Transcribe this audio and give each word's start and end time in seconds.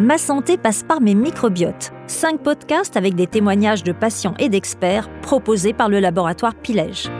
Ma 0.00 0.16
santé 0.16 0.56
passe 0.56 0.82
par 0.82 1.02
mes 1.02 1.14
microbiotes. 1.14 1.92
Cinq 2.06 2.40
podcasts 2.40 2.96
avec 2.96 3.14
des 3.14 3.26
témoignages 3.26 3.84
de 3.84 3.92
patients 3.92 4.34
et 4.38 4.48
d'experts 4.48 5.10
proposés 5.20 5.74
par 5.74 5.90
le 5.90 6.00
laboratoire 6.00 6.54
Pilège. 6.54 7.10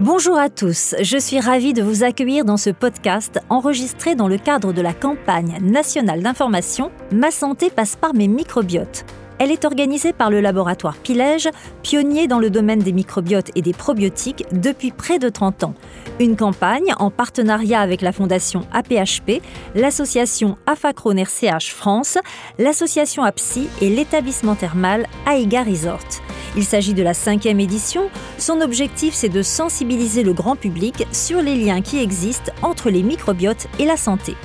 Bonjour 0.00 0.36
à 0.36 0.50
tous, 0.50 0.96
je 1.00 1.16
suis 1.16 1.38
ravie 1.38 1.72
de 1.72 1.82
vous 1.82 2.02
accueillir 2.02 2.44
dans 2.44 2.56
ce 2.56 2.70
podcast 2.70 3.40
enregistré 3.48 4.16
dans 4.16 4.26
le 4.26 4.36
cadre 4.36 4.72
de 4.72 4.82
la 4.82 4.92
campagne 4.92 5.56
nationale 5.62 6.20
d'information 6.20 6.90
Ma 7.12 7.30
santé 7.30 7.70
passe 7.70 7.94
par 7.94 8.12
mes 8.12 8.28
microbiotes 8.28 9.06
elle 9.38 9.50
est 9.50 9.64
organisée 9.64 10.12
par 10.12 10.30
le 10.30 10.40
laboratoire 10.40 10.96
Pilège, 10.96 11.48
pionnier 11.82 12.26
dans 12.26 12.38
le 12.38 12.50
domaine 12.50 12.78
des 12.78 12.92
microbiotes 12.92 13.50
et 13.54 13.62
des 13.62 13.72
probiotiques 13.72 14.44
depuis 14.52 14.90
près 14.90 15.18
de 15.18 15.28
30 15.28 15.64
ans. 15.64 15.74
Une 16.20 16.36
campagne 16.36 16.94
en 16.98 17.10
partenariat 17.10 17.80
avec 17.80 18.00
la 18.00 18.12
fondation 18.12 18.66
APHP, 18.72 19.42
l'association 19.74 20.56
Afacron 20.66 21.16
RCH 21.16 21.72
France, 21.72 22.18
l'association 22.58 23.22
APSI 23.22 23.68
et 23.80 23.90
l'établissement 23.90 24.54
thermal 24.54 25.06
Aiga 25.30 25.62
Resort. 25.62 26.22
Il 26.56 26.64
s'agit 26.64 26.94
de 26.94 27.02
la 27.02 27.14
cinquième 27.14 27.58
édition. 27.58 28.10
Son 28.38 28.60
objectif, 28.60 29.12
c'est 29.14 29.28
de 29.28 29.42
sensibiliser 29.42 30.22
le 30.22 30.32
grand 30.32 30.54
public 30.54 31.06
sur 31.10 31.42
les 31.42 31.56
liens 31.56 31.80
qui 31.80 31.98
existent 32.00 32.52
entre 32.62 32.90
les 32.90 33.02
microbiotes 33.02 33.66
et 33.80 33.86
la 33.86 33.96
santé. 33.96 34.36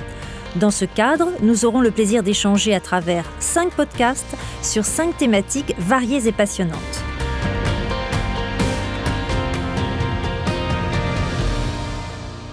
Dans 0.56 0.70
ce 0.70 0.84
cadre, 0.84 1.28
nous 1.42 1.64
aurons 1.64 1.80
le 1.80 1.92
plaisir 1.92 2.22
d'échanger 2.22 2.74
à 2.74 2.80
travers 2.80 3.24
cinq 3.38 3.70
podcasts 3.72 4.36
sur 4.62 4.84
cinq 4.84 5.16
thématiques 5.16 5.74
variées 5.78 6.26
et 6.26 6.32
passionnantes. 6.32 7.09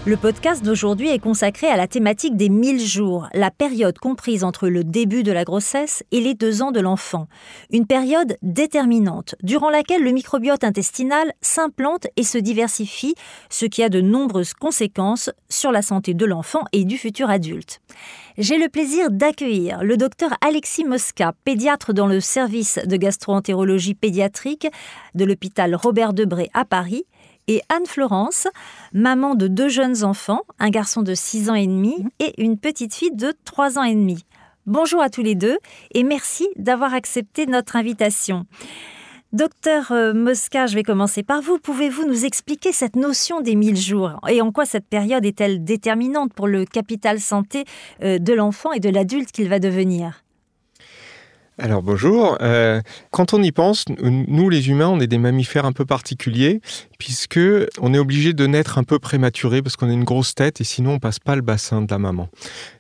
Le 0.07 0.15
podcast 0.15 0.63
d'aujourd'hui 0.63 1.09
est 1.09 1.19
consacré 1.19 1.67
à 1.67 1.75
la 1.75 1.85
thématique 1.85 2.37
des 2.37 2.47
1000 2.47 2.79
jours, 2.79 3.27
la 3.33 3.51
période 3.51 3.99
comprise 3.99 4.45
entre 4.45 4.69
le 4.69 4.85
début 4.85 5.21
de 5.21 5.33
la 5.33 5.43
grossesse 5.43 6.01
et 6.13 6.21
les 6.21 6.33
deux 6.33 6.61
ans 6.61 6.71
de 6.71 6.79
l'enfant. 6.79 7.27
Une 7.73 7.85
période 7.85 8.37
déterminante, 8.41 9.35
durant 9.43 9.69
laquelle 9.69 10.01
le 10.01 10.11
microbiote 10.11 10.63
intestinal 10.63 11.33
s'implante 11.41 12.07
et 12.15 12.23
se 12.23 12.37
diversifie, 12.37 13.15
ce 13.49 13.65
qui 13.65 13.83
a 13.83 13.89
de 13.89 13.99
nombreuses 13.99 14.53
conséquences 14.53 15.29
sur 15.49 15.73
la 15.73 15.81
santé 15.81 16.13
de 16.13 16.25
l'enfant 16.25 16.63
et 16.71 16.85
du 16.85 16.97
futur 16.97 17.29
adulte. 17.29 17.81
J'ai 18.37 18.57
le 18.57 18.69
plaisir 18.69 19.11
d'accueillir 19.11 19.83
le 19.83 19.97
docteur 19.97 20.29
Alexis 20.39 20.85
Mosca, 20.85 21.33
pédiatre 21.43 21.91
dans 21.91 22.07
le 22.07 22.21
service 22.21 22.79
de 22.85 22.95
gastroentérologie 22.95 23.93
pédiatrique 23.93 24.67
de 25.15 25.25
l'hôpital 25.25 25.75
Robert 25.75 26.13
Debré 26.13 26.49
à 26.53 26.63
Paris, 26.63 27.03
et 27.47 27.61
Anne-Florence, 27.69 28.47
maman 28.93 29.35
de 29.35 29.47
deux 29.47 29.69
jeunes 29.69 30.03
enfants, 30.03 30.41
un 30.59 30.69
garçon 30.69 31.01
de 31.01 31.13
6 31.13 31.49
ans 31.49 31.55
et 31.55 31.67
demi 31.67 31.95
mhm. 31.99 32.09
et 32.19 32.43
une 32.43 32.57
petite 32.57 32.93
fille 32.93 33.15
de 33.15 33.33
3 33.45 33.77
ans 33.77 33.83
et 33.83 33.95
demi. 33.95 34.25
Bonjour 34.65 35.01
à 35.01 35.09
tous 35.09 35.21
les 35.21 35.35
deux 35.35 35.57
et 35.93 36.03
merci 36.03 36.47
d'avoir 36.57 36.93
accepté 36.93 37.45
notre 37.45 37.77
invitation. 37.77 38.45
Docteur 39.33 39.91
euh, 39.91 40.13
Mosca, 40.13 40.67
je 40.67 40.75
vais 40.75 40.83
commencer 40.83 41.21
par 41.21 41.41
vous. 41.41 41.57
Pouvez-vous 41.57 42.05
nous 42.05 42.25
expliquer 42.25 42.71
cette 42.71 42.95
notion 42.95 43.41
des 43.41 43.55
1000 43.55 43.77
jours 43.77 44.19
et 44.27 44.41
en 44.41 44.51
quoi 44.51 44.65
cette 44.65 44.87
période 44.87 45.25
est-elle 45.25 45.63
déterminante 45.63 46.33
pour 46.33 46.47
le 46.47 46.65
capital 46.65 47.19
santé 47.19 47.65
euh, 48.03 48.19
de 48.19 48.33
l'enfant 48.33 48.71
et 48.71 48.79
de 48.79 48.89
l'adulte 48.89 49.31
qu'il 49.31 49.49
va 49.49 49.59
devenir? 49.59 50.23
Alors 51.59 51.81
bonjour. 51.81 52.37
Euh, 52.41 52.81
quand 53.11 53.33
on 53.33 53.41
y 53.41 53.51
pense, 53.51 53.85
nous 53.99 54.49
les 54.49 54.69
humains, 54.69 54.89
on 54.89 54.99
est 54.99 55.07
des 55.07 55.17
mammifères 55.17 55.65
un 55.65 55.71
peu 55.71 55.85
particuliers 55.85 56.61
puisque 56.99 57.39
on 57.81 57.93
est 57.93 57.97
obligé 57.97 58.33
de 58.33 58.45
naître 58.45 58.77
un 58.77 58.83
peu 58.83 58.99
prématuré 58.99 59.61
parce 59.61 59.75
qu'on 59.75 59.89
a 59.89 59.93
une 59.93 60.03
grosse 60.03 60.35
tête 60.35 60.61
et 60.61 60.63
sinon 60.63 60.93
on 60.93 60.99
passe 60.99 61.19
pas 61.19 61.35
le 61.35 61.41
bassin 61.41 61.81
de 61.81 61.87
la 61.89 61.97
maman. 61.97 62.29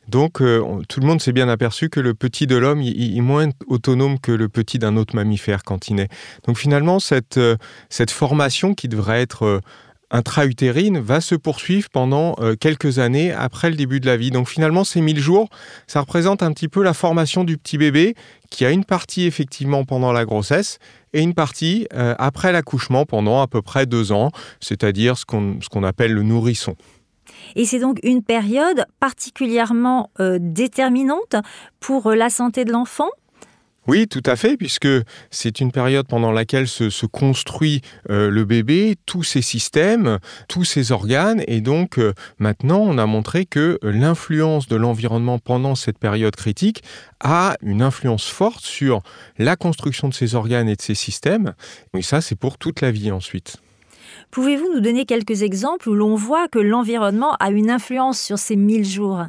Donc 0.07 0.41
euh, 0.41 0.61
tout 0.87 0.99
le 0.99 1.07
monde 1.07 1.21
s'est 1.21 1.33
bien 1.33 1.49
aperçu 1.49 1.89
que 1.89 1.99
le 1.99 2.13
petit 2.13 2.45
de 2.45 2.55
l'homme 2.55 2.81
est 2.81 3.21
moins 3.21 3.49
autonome 3.67 4.19
que 4.19 4.31
le 4.31 4.47
petit 4.47 4.77
d'un 4.77 4.95
autre 4.95 5.15
mammifère 5.15 5.63
quand 5.63 5.89
il 5.89 5.95
naît. 5.95 6.09
Donc 6.45 6.57
finalement 6.57 6.99
cette 6.99 7.37
euh, 7.37 7.57
cette 7.89 8.11
formation 8.11 8.75
qui 8.75 8.87
devrait 8.87 9.21
être 9.21 9.61
intra-utérine 10.11 10.99
va 10.99 11.21
se 11.21 11.35
poursuivre 11.35 11.89
pendant 11.89 12.35
euh, 12.39 12.55
quelques 12.55 12.99
années 12.99 13.31
après 13.31 13.69
le 13.69 13.75
début 13.75 13.99
de 13.99 14.05
la 14.05 14.17
vie. 14.17 14.31
Donc 14.31 14.47
finalement, 14.47 14.83
ces 14.83 15.01
1000 15.01 15.19
jours, 15.19 15.49
ça 15.87 16.01
représente 16.01 16.43
un 16.43 16.51
petit 16.53 16.67
peu 16.67 16.83
la 16.83 16.93
formation 16.93 17.43
du 17.43 17.57
petit 17.57 17.77
bébé 17.77 18.15
qui 18.49 18.65
a 18.65 18.71
une 18.71 18.85
partie 18.85 19.25
effectivement 19.25 19.83
pendant 19.83 20.11
la 20.11 20.25
grossesse 20.25 20.79
et 21.13 21.21
une 21.21 21.33
partie 21.33 21.87
euh, 21.93 22.15
après 22.17 22.51
l'accouchement 22.51 23.05
pendant 23.05 23.41
à 23.41 23.47
peu 23.47 23.61
près 23.61 23.85
deux 23.85 24.11
ans, 24.11 24.31
c'est-à-dire 24.59 25.17
ce 25.17 25.25
qu'on 25.25 25.83
appelle 25.83 26.13
le 26.13 26.23
nourrisson. 26.23 26.75
Et 27.55 27.65
c'est 27.65 27.79
donc 27.79 27.99
une 28.03 28.23
période 28.23 28.85
particulièrement 28.99 30.11
euh, 30.19 30.37
déterminante 30.39 31.35
pour 31.79 32.11
la 32.11 32.29
santé 32.29 32.65
de 32.65 32.71
l'enfant? 32.71 33.09
Oui, 33.87 34.07
tout 34.07 34.23
à 34.25 34.35
fait, 34.35 34.57
puisque 34.57 34.87
c'est 35.31 35.61
une 35.61 35.71
période 35.71 36.07
pendant 36.07 36.31
laquelle 36.31 36.67
se, 36.67 37.05
construit 37.05 37.81
euh, 38.09 38.29
le 38.29 38.43
bébé, 38.43 38.95
tous 39.05 39.23
ses 39.23 39.41
systèmes, 39.41 40.19
tous 40.49 40.65
ses 40.65 40.91
organes, 40.91 41.41
et 41.47 41.61
donc 41.61 41.97
euh, 41.97 42.13
maintenant 42.37 42.79
on 42.79 42.97
a 42.97 43.05
montré 43.05 43.45
que 43.45 43.79
l'influence 43.81 44.67
de 44.67 44.75
l'environnement 44.75 45.39
pendant 45.39 45.75
cette 45.75 45.99
période 45.99 46.35
critique 46.35 46.83
a 47.21 47.55
une 47.61 47.81
influence 47.81 48.27
forte 48.27 48.65
sur 48.65 49.01
la 49.37 49.55
construction 49.55 50.09
de 50.09 50.13
ses 50.13 50.35
organes 50.35 50.67
et 50.67 50.75
de 50.75 50.81
ses 50.81 50.95
systèmes, 50.95 51.53
et 51.95 52.01
ça 52.01 52.19
c'est 52.19 52.35
pour 52.35 52.57
toute 52.57 52.81
la 52.81 52.91
vie 52.91 53.11
ensuite. 53.11 53.57
Pouvez-vous 54.31 54.73
nous 54.73 54.81
donner 54.81 55.05
quelques 55.05 55.43
exemples 55.43 55.89
où 55.89 55.93
l'on 55.93 56.15
voit 56.15 56.49
que 56.49 56.59
l'environnement 56.59 57.35
a 57.39 57.51
une 57.51 57.71
influence 57.71 58.19
sur 58.19 58.37
ces 58.37 58.57
mille 58.57 58.85
jours? 58.85 59.23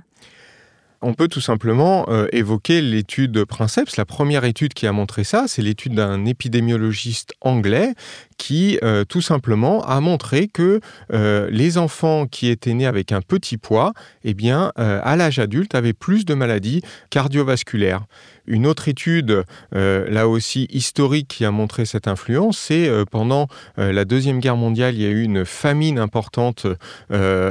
On 1.00 1.14
peut 1.14 1.28
tout 1.28 1.40
simplement 1.40 2.06
euh, 2.08 2.26
évoquer 2.32 2.80
l'étude 2.80 3.44
Princeps. 3.44 3.96
La 3.96 4.04
première 4.04 4.44
étude 4.44 4.74
qui 4.74 4.86
a 4.86 4.92
montré 4.92 5.24
ça, 5.24 5.44
c'est 5.46 5.62
l'étude 5.62 5.94
d'un 5.94 6.24
épidémiologiste 6.24 7.34
anglais 7.40 7.94
qui 8.36 8.78
euh, 8.82 9.04
tout 9.04 9.20
simplement 9.20 9.84
a 9.84 10.00
montré 10.00 10.48
que 10.48 10.80
euh, 11.12 11.48
les 11.50 11.78
enfants 11.78 12.26
qui 12.26 12.48
étaient 12.48 12.74
nés 12.74 12.86
avec 12.86 13.12
un 13.12 13.20
petit 13.20 13.58
poids, 13.58 13.92
eh 14.24 14.34
bien, 14.34 14.72
à 14.76 15.16
l'âge 15.16 15.38
adulte, 15.38 15.74
avaient 15.74 15.92
plus 15.92 16.24
de 16.24 16.34
maladies 16.34 16.82
cardiovasculaires. 17.10 18.04
Une 18.48 18.66
autre 18.66 18.88
étude, 18.88 19.44
euh, 19.74 20.08
là 20.08 20.26
aussi 20.26 20.66
historique, 20.70 21.28
qui 21.28 21.44
a 21.44 21.50
montré 21.50 21.84
cette 21.84 22.08
influence, 22.08 22.58
c'est 22.58 22.88
euh, 22.88 23.04
pendant 23.04 23.46
euh, 23.78 23.92
la 23.92 24.06
Deuxième 24.06 24.40
Guerre 24.40 24.56
mondiale, 24.56 24.94
il 24.94 25.02
y 25.02 25.06
a 25.06 25.10
eu 25.10 25.22
une 25.22 25.44
famine 25.44 25.98
importante 25.98 26.66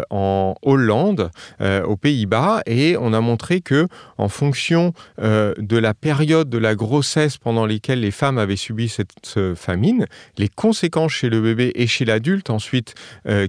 en 0.09 0.55
Hollande, 0.63 1.29
aux 1.61 1.95
Pays-Bas, 1.95 2.61
et 2.65 2.97
on 2.97 3.13
a 3.13 3.21
montré 3.21 3.61
que, 3.61 3.87
en 4.17 4.29
fonction 4.29 4.93
de 5.19 5.77
la 5.77 5.93
période 5.93 6.49
de 6.49 6.57
la 6.57 6.75
grossesse 6.75 7.37
pendant 7.37 7.65
lesquelles 7.65 7.99
les 7.99 8.11
femmes 8.11 8.37
avaient 8.37 8.55
subi 8.55 8.89
cette 8.89 9.39
famine, 9.55 10.07
les 10.37 10.49
conséquences 10.49 11.11
chez 11.11 11.29
le 11.29 11.41
bébé 11.41 11.71
et 11.75 11.87
chez 11.87 12.05
l'adulte 12.05 12.49
ensuite 12.49 12.95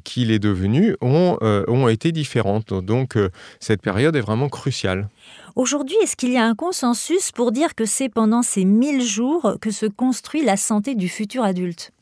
qu'il 0.04 0.30
est 0.30 0.38
devenu 0.38 0.96
ont, 1.00 1.38
ont 1.40 1.88
été 1.88 2.12
différentes. 2.12 2.74
Donc 2.74 3.16
cette 3.60 3.82
période 3.82 4.16
est 4.16 4.20
vraiment 4.20 4.48
cruciale. 4.48 5.08
Aujourd'hui, 5.56 5.96
est-ce 6.02 6.16
qu'il 6.16 6.30
y 6.30 6.36
a 6.36 6.44
un 6.44 6.54
consensus 6.54 7.32
pour 7.32 7.52
dire 7.52 7.74
que 7.74 7.84
c'est 7.84 8.08
pendant 8.08 8.42
ces 8.42 8.64
1000 8.64 9.02
jours 9.02 9.56
que 9.60 9.70
se 9.70 9.86
construit 9.86 10.44
la 10.44 10.56
santé 10.56 10.94
du 10.94 11.08
futur 11.08 11.42
adulte? 11.42 11.92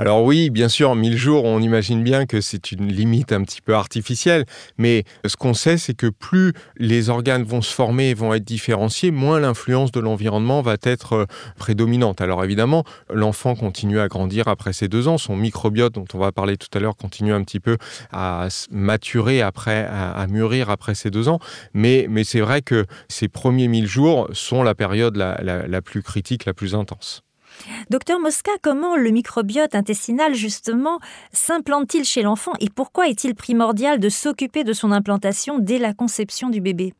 Alors 0.00 0.24
oui, 0.24 0.48
bien 0.48 0.70
sûr, 0.70 0.94
1000 0.94 1.18
jours, 1.18 1.44
on 1.44 1.60
imagine 1.60 2.02
bien 2.02 2.24
que 2.24 2.40
c'est 2.40 2.72
une 2.72 2.90
limite 2.90 3.32
un 3.32 3.42
petit 3.42 3.60
peu 3.60 3.74
artificielle, 3.74 4.46
mais 4.78 5.04
ce 5.26 5.36
qu'on 5.36 5.52
sait, 5.52 5.76
c'est 5.76 5.92
que 5.92 6.06
plus 6.06 6.54
les 6.78 7.10
organes 7.10 7.42
vont 7.42 7.60
se 7.60 7.74
former 7.74 8.08
et 8.08 8.14
vont 8.14 8.32
être 8.32 8.42
différenciés, 8.42 9.10
moins 9.10 9.38
l'influence 9.40 9.92
de 9.92 10.00
l'environnement 10.00 10.62
va 10.62 10.76
être 10.84 11.12
euh, 11.12 11.26
prédominante. 11.58 12.22
Alors 12.22 12.42
évidemment, 12.42 12.84
l'enfant 13.12 13.54
continue 13.54 14.00
à 14.00 14.08
grandir 14.08 14.48
après 14.48 14.72
ses 14.72 14.88
deux 14.88 15.06
ans, 15.06 15.18
son 15.18 15.36
microbiote 15.36 15.92
dont 15.92 16.06
on 16.14 16.18
va 16.18 16.32
parler 16.32 16.56
tout 16.56 16.70
à 16.72 16.80
l'heure 16.80 16.96
continue 16.96 17.34
un 17.34 17.44
petit 17.44 17.60
peu 17.60 17.76
à 18.10 18.48
maturer 18.70 19.42
après, 19.42 19.86
à, 19.86 20.26
mûrir 20.28 20.70
après 20.70 20.94
ses 20.94 21.10
deux 21.10 21.28
ans, 21.28 21.40
mais, 21.74 22.06
mais 22.08 22.24
c'est 22.24 22.40
vrai 22.40 22.62
que 22.62 22.86
ces 23.08 23.28
premiers 23.28 23.68
1000 23.68 23.86
jours 23.86 24.30
sont 24.32 24.62
la 24.62 24.74
période 24.74 25.18
la 25.18 25.82
plus 25.82 26.02
critique, 26.02 26.46
la 26.46 26.54
plus 26.54 26.74
intense. 26.74 27.22
Docteur 27.90 28.20
Mosca, 28.20 28.52
comment 28.62 28.96
le 28.96 29.10
microbiote 29.10 29.74
intestinal, 29.74 30.34
justement, 30.34 31.00
s'implante-t-il 31.32 32.04
chez 32.04 32.22
l'enfant 32.22 32.52
et 32.60 32.68
pourquoi 32.70 33.08
est-il 33.08 33.34
primordial 33.34 33.98
de 33.98 34.08
s'occuper 34.08 34.64
de 34.64 34.72
son 34.72 34.92
implantation 34.92 35.58
dès 35.58 35.78
la 35.78 35.92
conception 35.92 36.50
du 36.50 36.60
bébé? 36.60 36.94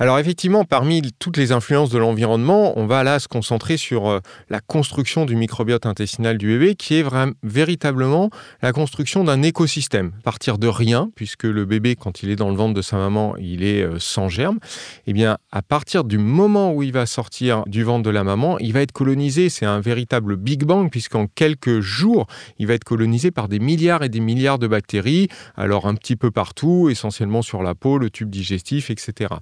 Alors 0.00 0.20
effectivement, 0.20 0.64
parmi 0.64 1.02
toutes 1.18 1.36
les 1.36 1.50
influences 1.50 1.90
de 1.90 1.98
l'environnement, 1.98 2.78
on 2.78 2.86
va 2.86 3.02
là 3.02 3.18
se 3.18 3.26
concentrer 3.26 3.76
sur 3.76 4.08
euh, 4.08 4.20
la 4.48 4.60
construction 4.60 5.24
du 5.24 5.34
microbiote 5.34 5.86
intestinal 5.86 6.38
du 6.38 6.46
bébé, 6.46 6.76
qui 6.76 6.94
est 6.94 7.04
véritablement 7.42 8.30
la 8.62 8.72
construction 8.72 9.24
d'un 9.24 9.42
écosystème. 9.42 10.12
partir 10.22 10.58
de 10.58 10.68
rien, 10.68 11.10
puisque 11.16 11.42
le 11.42 11.64
bébé, 11.64 11.96
quand 11.96 12.22
il 12.22 12.30
est 12.30 12.36
dans 12.36 12.48
le 12.48 12.54
ventre 12.54 12.74
de 12.74 12.82
sa 12.82 12.96
maman, 12.96 13.34
il 13.38 13.64
est 13.64 13.82
euh, 13.82 13.98
sans 13.98 14.28
germe. 14.28 14.60
Eh 15.08 15.12
bien, 15.12 15.36
à 15.50 15.62
partir 15.62 16.04
du 16.04 16.18
moment 16.18 16.72
où 16.72 16.84
il 16.84 16.92
va 16.92 17.04
sortir 17.04 17.64
du 17.66 17.82
ventre 17.82 18.04
de 18.04 18.10
la 18.10 18.22
maman, 18.22 18.56
il 18.60 18.72
va 18.72 18.82
être 18.82 18.92
colonisé. 18.92 19.48
C'est 19.48 19.66
un 19.66 19.80
véritable 19.80 20.36
Big 20.36 20.62
Bang, 20.62 20.90
puisqu'en 20.92 21.26
quelques 21.26 21.80
jours, 21.80 22.28
il 22.60 22.68
va 22.68 22.74
être 22.74 22.84
colonisé 22.84 23.32
par 23.32 23.48
des 23.48 23.58
milliards 23.58 24.04
et 24.04 24.08
des 24.08 24.20
milliards 24.20 24.60
de 24.60 24.68
bactéries, 24.68 25.26
alors 25.56 25.88
un 25.88 25.94
petit 25.94 26.14
peu 26.14 26.30
partout, 26.30 26.88
essentiellement 26.88 27.42
sur 27.42 27.64
la 27.64 27.74
peau, 27.74 27.98
le 27.98 28.10
tube 28.10 28.30
digestif, 28.30 28.90
etc. 28.90 29.34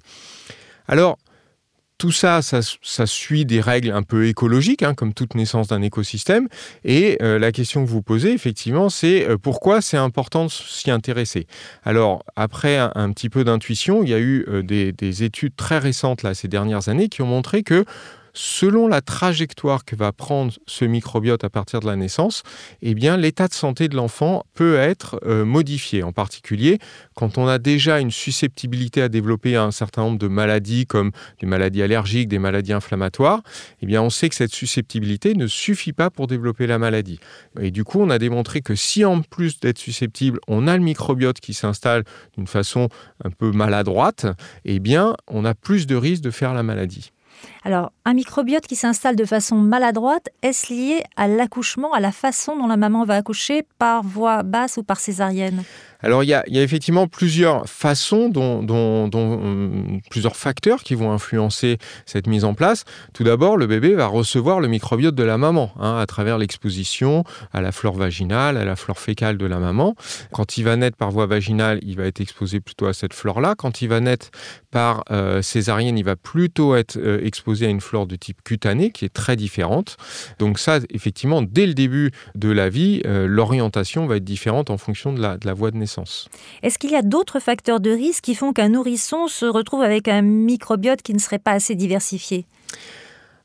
Alors, 0.87 1.17
tout 1.97 2.11
ça, 2.11 2.41
ça, 2.43 3.05
suit 3.07 3.45
des 3.45 3.59
règles 3.59 3.91
un 3.91 4.03
peu 4.03 4.27
écologiques, 4.27 4.83
hein, 4.83 4.93
comme 4.93 5.13
toute 5.13 5.33
naissance 5.33 5.67
d'un 5.67 5.81
écosystème. 5.81 6.47
Et 6.83 7.17
euh, 7.23 7.39
la 7.39 7.51
question 7.51 7.83
que 7.83 7.89
vous 7.89 8.03
posez, 8.03 8.33
effectivement, 8.33 8.89
c'est 8.89 9.27
euh, 9.27 9.37
pourquoi 9.37 9.81
c'est 9.81 9.97
important 9.97 10.45
de 10.45 10.51
s'y 10.51 10.91
intéresser? 10.91 11.47
Alors, 11.83 12.23
après 12.35 12.77
un, 12.77 13.11
petit 13.11 13.29
peu 13.29 13.43
d'intuition, 13.43 14.03
il 14.03 14.09
y 14.09 14.13
a 14.13 14.19
eu 14.19 14.45
euh, 14.47 14.61
des, 14.61 14.91
des, 14.91 15.23
études 15.23 15.55
très 15.55 15.79
récentes 15.79 16.23
ces 16.35 16.47
dernières 16.47 16.87
années 16.87 17.09
qui 17.09 17.23
ont 17.23 17.27
montré 17.27 17.63
que 17.63 17.83
selon 18.37 18.87
la 18.87 19.01
trajectoire 19.01 19.83
que 19.83 19.95
va 19.95 20.11
prendre 20.11 20.53
ce 20.67 20.85
microbiote 20.85 21.43
à 21.43 21.49
partir 21.49 21.79
de 21.79 21.87
la 21.87 21.95
naissance, 21.95 22.43
eh 22.83 22.93
bien 22.93 23.17
l'état 23.17 23.47
de 23.47 23.53
santé 23.53 23.87
de 23.87 23.95
l'enfant 23.95 24.45
peut 24.53 24.75
être 24.75 25.19
euh, 25.25 25.43
modifié. 25.43 26.03
En 26.03 26.11
particulier, 26.11 26.77
quand 27.15 27.39
on 27.39 27.47
a 27.47 27.57
déjà 27.57 27.99
une 27.99 28.11
susceptibilité 28.11 29.01
à 29.01 29.09
développer 29.09 29.55
un 29.55 29.71
certain 29.71 30.03
nombre 30.03 30.19
de 30.19 30.27
maladies 30.27 30.85
comme 30.85 31.11
des 31.41 31.47
maladies 31.47 31.81
allergiques, 31.81 32.27
des 32.27 32.37
maladies 32.37 32.73
inflammatoires, 32.73 33.41
eh 33.81 33.87
bien 33.87 34.03
on 34.03 34.11
sait 34.11 34.29
que 34.29 34.35
cette 34.35 34.53
susceptibilité 34.53 35.33
ne 35.33 35.47
suffit 35.47 35.93
pas 35.93 36.11
pour 36.11 36.27
développer 36.27 36.67
la 36.67 36.77
maladie. 36.77 37.19
Et 37.59 37.71
du 37.71 37.83
coup, 37.83 37.99
on 37.99 38.11
a 38.11 38.19
démontré 38.19 38.61
que 38.61 38.75
si 38.75 39.03
en 39.03 39.21
plus 39.21 39.59
d'être 39.59 39.79
susceptible, 39.79 40.39
on 40.47 40.67
a 40.67 40.77
le 40.77 40.83
microbiote 40.83 41.39
qui 41.39 41.55
s'installe 41.55 42.03
d'une 42.37 42.47
façon 42.47 42.89
un 43.23 43.31
peu 43.31 43.51
maladroite, 43.51 44.27
eh 44.63 44.79
bien 44.79 45.15
on 45.27 45.43
a 45.43 45.55
plus 45.55 45.87
de 45.87 45.95
risques 45.95 46.23
de 46.23 46.31
faire 46.31 46.53
la 46.53 46.61
maladie. 46.61 47.11
Alors, 47.63 47.91
un 48.05 48.13
microbiote 48.13 48.65
qui 48.65 48.75
s'installe 48.75 49.15
de 49.15 49.25
façon 49.25 49.55
maladroite, 49.55 50.29
est-ce 50.41 50.73
lié 50.73 51.03
à 51.15 51.27
l'accouchement, 51.27 51.93
à 51.93 51.99
la 51.99 52.11
façon 52.11 52.57
dont 52.57 52.67
la 52.67 52.77
maman 52.77 53.03
va 53.03 53.15
accoucher 53.15 53.63
par 53.79 54.03
voie 54.03 54.43
basse 54.43 54.77
ou 54.77 54.83
par 54.83 54.99
césarienne? 54.99 55.63
Alors 56.01 56.23
il 56.23 56.27
y, 56.27 56.33
a, 56.33 56.43
effectivement 56.47 57.07
plusieurs 57.07 57.67
façons, 57.67 58.29
dont, 58.29 59.09
hum, 59.13 59.99
plusieurs 60.11 60.35
facteurs 60.35 60.83
qui 60.83 60.95
vont 60.95 61.11
influencer 61.11 61.77
cette 62.05 62.27
mise 62.27 62.43
en 62.43 62.53
place. 62.53 62.83
Tout 63.13 63.23
d'abord, 63.23 63.57
le 63.57 63.65
bébé 63.65 63.95
va 63.95 64.07
recevoir 64.07 64.59
le 64.59 64.67
microbiote 64.67 65.15
de 65.15 65.23
la 65.23 65.37
maman 65.37 65.71
hein, 65.79 65.97
à 65.97 66.05
travers 66.05 66.37
l'exposition 66.37 67.23
à 67.51 67.61
la 67.61 67.71
flore 67.71 67.95
vaginale, 67.95 68.57
à 68.57 68.65
la 68.65 68.75
flore 68.75 68.99
fécale 68.99 69.37
de 69.37 69.45
la 69.45 69.57
maman. 69.57 69.95
Quand 70.31 70.57
il 70.57 70.63
va 70.63 70.75
naître 70.75 70.97
par 70.97 71.09
voie 71.09 71.25
vaginale, 71.25 71.79
il 71.81 71.97
va 71.97 72.05
être 72.05 72.21
exposé 72.21 72.59
plutôt 72.59 72.85
à 72.85 72.93
cette 72.93 73.13
flore-là. 73.13 73.55
Quand 73.57 73.81
il 73.81 73.87
va 73.87 73.99
naître 73.99 74.29
par 74.69 75.03
euh, 75.09 75.41
césarienne, 75.41 75.97
il 75.97 76.05
va 76.05 76.15
plutôt 76.15 76.75
être 76.75 76.97
euh, 76.97 77.19
exposé 77.27 77.65
à 77.65 77.69
une 77.69 77.81
flore 77.81 78.07
de 78.07 78.15
type 78.15 78.43
cutané 78.43 78.91
qui 78.91 79.05
est 79.05 79.13
très 79.13 79.35
différente. 79.35 79.97
Donc 80.39 80.59
ça, 80.59 80.79
effectivement, 80.89 81.41
dès 81.41 81.65
le 81.65 81.73
début 81.73 82.11
de 82.35 82.49
la 82.49 82.69
vie, 82.69 83.01
euh, 83.05 83.27
l'orientation 83.27 84.07
va 84.07 84.17
être 84.17 84.23
différente 84.23 84.69
en 84.69 84.77
fonction 84.77 85.13
de 85.13 85.21
la, 85.21 85.37
de 85.37 85.45
la 85.45 85.53
voie 85.53 85.71
de 85.71 85.77
naissance. 85.77 86.29
Est-ce 86.63 86.79
qu'il 86.79 86.91
y 86.91 86.95
a 86.95 87.01
d'autres 87.01 87.39
facteurs 87.39 87.79
de 87.79 87.91
risque 87.91 88.23
qui 88.23 88.35
font 88.35 88.53
qu'un 88.53 88.69
nourrisson 88.69 89.27
se 89.27 89.45
retrouve 89.45 89.81
avec 89.81 90.07
un 90.07 90.21
microbiote 90.21 91.01
qui 91.01 91.13
ne 91.13 91.19
serait 91.19 91.39
pas 91.39 91.51
assez 91.51 91.75
diversifié? 91.75 92.45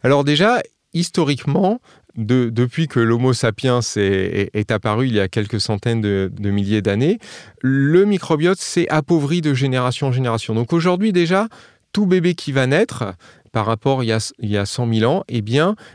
Alors 0.03 0.25
déjà, 0.25 0.63
historiquement, 0.95 1.81
depuis 2.17 2.89
que 2.89 3.01
l'Homo 3.01 3.33
sapiens 3.33 3.81
est, 3.97 4.71
apparu 4.71 5.07
il 5.07 5.15
y 5.15 5.21
a 5.21 5.29
quelques 5.29 5.61
centaines 5.61 6.01
de, 6.01 6.31
de 6.33 6.51
milliers 6.51 6.83
d'années, 6.83 7.19
le 7.61 8.05
microbiote 8.05 8.59
s'est 8.59 8.89
appauvri 8.89 9.41
de 9.41 9.55
génération 9.55 10.09
en 10.09 10.13
génération. 10.13 10.55
Donc 10.55 10.73
aujourd'hui 10.73 11.13
déjà, 11.13 11.49
tout 11.93 12.07
bébé 12.07 12.35
qui 12.35 12.53
va 12.53 12.67
naître 12.67 13.15
par 13.53 13.67
rapport 13.67 14.01
a, 14.01 14.33
il 14.39 14.51
y 14.51 14.57
a 14.57 14.67
100 14.67 14.93
000 14.95 15.13
ans, 15.13 15.25
eh 15.29 15.43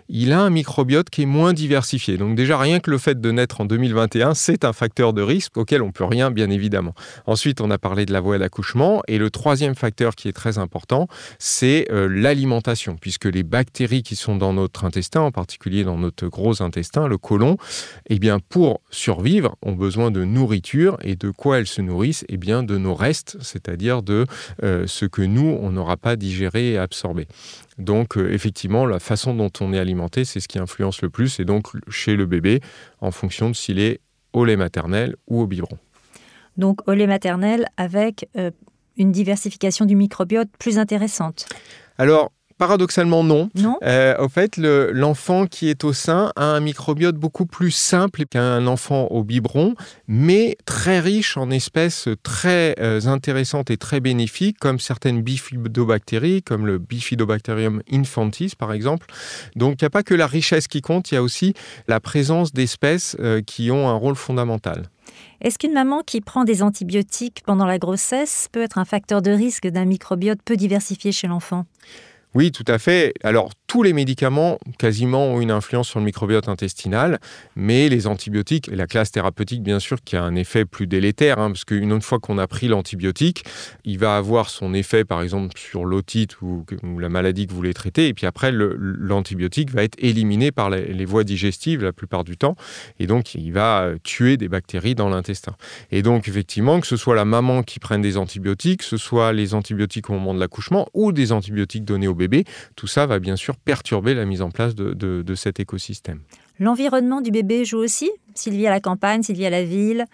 il 0.09 0.31
a 0.31 0.41
un 0.41 0.49
microbiote 0.49 1.09
qui 1.09 1.23
est 1.23 1.25
moins 1.25 1.53
diversifié. 1.53 2.17
Donc 2.17 2.35
déjà, 2.35 2.57
rien 2.57 2.79
que 2.79 2.91
le 2.91 2.99
fait 2.99 3.19
de 3.19 3.31
naître 3.31 3.61
en 3.61 3.65
2021, 3.65 4.35
c'est 4.35 4.63
un 4.63 4.73
facteur 4.73 5.13
de 5.13 5.21
risque 5.21 5.57
auquel 5.57 5.81
on 5.81 5.91
peut 5.91 6.03
rien, 6.03 6.29
bien 6.29 6.49
évidemment. 6.49 6.93
Ensuite, 7.25 7.59
on 7.61 7.71
a 7.71 7.77
parlé 7.77 8.05
de 8.05 8.13
la 8.13 8.19
voie 8.19 8.37
d'accouchement. 8.37 9.01
Et 9.07 9.17
le 9.17 9.29
troisième 9.31 9.75
facteur 9.75 10.15
qui 10.15 10.27
est 10.27 10.33
très 10.33 10.59
important, 10.59 11.07
c'est 11.39 11.87
euh, 11.91 12.07
l'alimentation, 12.07 12.95
puisque 12.95 13.25
les 13.25 13.43
bactéries 13.43 14.03
qui 14.03 14.15
sont 14.15 14.35
dans 14.35 14.53
notre 14.53 14.85
intestin, 14.85 15.21
en 15.21 15.31
particulier 15.31 15.83
dans 15.83 15.97
notre 15.97 16.27
gros 16.27 16.61
intestin, 16.61 17.07
le 17.07 17.17
côlon, 17.17 17.57
eh 18.09 18.19
bien, 18.19 18.39
pour 18.39 18.81
survivre, 18.91 19.55
ont 19.63 19.73
besoin 19.73 20.11
de 20.11 20.23
nourriture. 20.23 20.97
Et 21.03 21.15
de 21.15 21.31
quoi 21.31 21.57
elles 21.57 21.67
se 21.67 21.81
nourrissent? 21.81 22.25
Eh 22.29 22.37
bien, 22.37 22.61
de 22.61 22.77
nos 22.77 22.93
restes, 22.93 23.37
c'est-à-dire 23.41 24.03
de 24.03 24.25
euh, 24.63 24.85
ce 24.85 25.05
que 25.05 25.23
nous, 25.23 25.57
on 25.61 25.71
n'aura 25.71 25.97
pas 25.97 26.15
digéré 26.15 26.73
et 26.73 26.77
absorbé. 26.77 27.27
Donc 27.77 28.17
euh, 28.17 28.31
effectivement, 28.31 28.85
la 28.85 28.99
façon 28.99 29.33
dont 29.33 29.51
on 29.59 29.73
est 29.73 29.79
alimenté, 29.79 30.25
c'est 30.25 30.39
ce 30.39 30.47
qui 30.47 30.59
influence 30.59 31.01
le 31.01 31.09
plus, 31.09 31.39
et 31.39 31.45
donc 31.45 31.67
chez 31.89 32.15
le 32.15 32.25
bébé, 32.25 32.61
en 33.01 33.11
fonction 33.11 33.49
de 33.49 33.55
s'il 33.55 33.79
est 33.79 33.99
au 34.33 34.45
lait 34.45 34.55
maternel 34.55 35.15
ou 35.27 35.41
au 35.41 35.47
biberon. 35.47 35.77
Donc 36.57 36.87
au 36.87 36.93
lait 36.93 37.07
maternel 37.07 37.67
avec 37.77 38.29
euh, 38.37 38.51
une 38.97 39.11
diversification 39.11 39.85
du 39.85 39.95
microbiote 39.95 40.49
plus 40.57 40.79
intéressante. 40.79 41.47
Alors, 41.97 42.31
Paradoxalement, 42.57 43.23
non. 43.23 43.49
non 43.55 43.77
euh, 43.83 44.17
au 44.17 44.29
fait, 44.29 44.57
l'enfant 44.57 45.45
qui 45.45 45.69
est 45.69 45.83
au 45.83 45.93
sein 45.93 46.31
a 46.35 46.45
un 46.45 46.59
microbiote 46.59 47.15
beaucoup 47.15 47.45
plus 47.45 47.69
simple 47.69 48.25
qu'un 48.25 48.65
enfant 48.65 49.07
au 49.07 49.23
biberon, 49.23 49.75
mais 50.07 50.57
très 50.65 50.99
riche 50.99 51.37
en 51.37 51.51
espèces 51.51 52.09
très 52.23 52.75
euh, 52.79 53.01
intéressantes 53.05 53.69
et 53.69 53.77
très 53.77 53.99
bénéfiques, 53.99 54.57
comme 54.57 54.79
certaines 54.79 55.21
bifidobactéries, 55.21 56.41
comme 56.41 56.65
le 56.65 56.79
Bifidobacterium 56.79 57.81
infantis, 57.91 58.53
par 58.57 58.73
exemple. 58.73 59.07
Donc, 59.55 59.81
il 59.81 59.83
n'y 59.83 59.87
a 59.87 59.91
pas 59.91 60.03
que 60.03 60.15
la 60.15 60.27
richesse 60.27 60.67
qui 60.67 60.81
compte, 60.81 61.11
il 61.11 61.15
y 61.15 61.17
a 61.17 61.21
aussi 61.21 61.53
la 61.87 61.99
présence 61.99 62.53
d'espèces 62.53 63.15
euh, 63.19 63.41
qui 63.41 63.69
ont 63.69 63.87
un 63.87 63.95
rôle 63.95 64.15
fondamental. 64.15 64.89
Est-ce 65.41 65.59
qu'une 65.59 65.73
maman 65.73 66.01
qui 66.01 66.21
prend 66.21 66.43
des 66.43 66.63
antibiotiques 66.63 67.43
pendant 67.45 67.65
la 67.65 67.77
grossesse 67.77 68.47
peut 68.51 68.61
être 68.61 68.77
un 68.77 68.85
facteur 68.85 69.21
de 69.21 69.31
risque 69.31 69.67
d'un 69.67 69.85
microbiote 69.85 70.39
peu 70.43 70.55
diversifié 70.55 71.11
chez 71.11 71.27
l'enfant? 71.27 71.65
Oui, 72.37 72.51
tout 72.51 72.65
à 72.67 72.77
fait. 72.77 73.15
Alors, 73.23 73.49
tous 73.67 73.83
les 73.83 73.91
médicaments 73.91 74.57
quasiment 74.79 75.25
ont 75.25 75.41
une 75.41 75.51
influence 75.51 75.89
sur 75.89 75.99
le 75.99 76.05
microbiote 76.05 76.47
intestinal, 76.47 77.19
mais 77.57 77.89
les 77.89 78.07
antibiotiques, 78.07 78.69
la 78.71 78.87
classe 78.87 79.11
thérapeutique 79.11 79.61
bien 79.61 79.79
sûr 79.79 79.97
qui 80.03 80.15
a 80.15 80.23
un 80.23 80.35
effet 80.35 80.63
plus 80.63 80.87
délétère, 80.87 81.37
hein, 81.37 81.51
parce 81.51 81.65
qu'une 81.65 82.01
fois 82.01 82.19
qu'on 82.19 82.37
a 82.37 82.47
pris 82.47 82.69
l'antibiotique, 82.69 83.43
il 83.83 83.99
va 83.99 84.15
avoir 84.15 84.49
son 84.49 84.73
effet 84.73 85.03
par 85.03 85.21
exemple 85.21 85.57
sur 85.57 85.83
l'otite 85.83 86.41
ou, 86.41 86.65
la 86.97 87.09
maladie 87.09 87.45
que 87.45 87.51
vous 87.51 87.57
voulez 87.57 87.73
traiter, 87.73 88.07
et 88.07 88.13
puis 88.13 88.25
après 88.25 88.51
l'antibiotique 88.53 89.71
va 89.71 89.83
être 89.83 89.95
éliminé 89.99 90.51
par 90.51 90.69
les, 90.69 91.05
voies 91.05 91.25
digestives 91.25 91.83
la 91.83 91.93
plupart 91.93 92.23
du 92.23 92.37
temps, 92.37 92.55
et 92.99 93.07
donc 93.07 93.35
il 93.35 93.51
va 93.51 93.81
euh, 93.81 93.97
tuer 94.03 94.37
des 94.37 94.47
bactéries 94.47 94.95
dans 94.95 95.09
l'intestin. 95.09 95.55
Et 95.91 96.01
donc 96.01 96.27
effectivement, 96.27 96.79
que 96.79 96.87
ce 96.87 96.95
soit 96.95 97.15
la 97.15 97.25
maman 97.25 97.63
qui 97.63 97.79
prenne 97.79 98.01
des 98.01 98.17
antibiotiques, 98.17 98.79
que 98.79 98.85
ce 98.85 98.97
soit 98.97 99.33
les 99.33 99.53
antibiotiques 99.53 100.09
au 100.09 100.13
moment 100.13 100.33
de 100.33 100.39
l'accouchement 100.39 100.87
ou 100.93 101.11
des 101.11 101.31
antibiotiques 101.33 101.83
donnés 101.83 102.07
au 102.07 102.15
bébé, 102.15 102.45
tout 102.75 102.87
ça 102.87 103.05
va 103.05 103.19
bien 103.19 103.35
sûr 103.35 103.56
perturber 103.65 104.13
la 104.13 104.25
mise 104.25 104.41
en 104.41 104.49
place 104.49 104.75
de, 104.75 105.35
cet 105.35 105.59
écosystème. 105.59 106.21
L'environnement 106.59 107.21
du 107.21 107.31
bébé 107.31 107.65
joue 107.65 107.77
aussi 107.77 108.09
S'il 108.33 108.53
vit 108.53 108.67
à 108.67 108.71
la 108.71 108.79
campagne, 108.79 109.23
s'il 109.23 109.35
vit 109.35 109.45
à 109.45 109.49
la 109.49 109.63
ville 109.63 110.05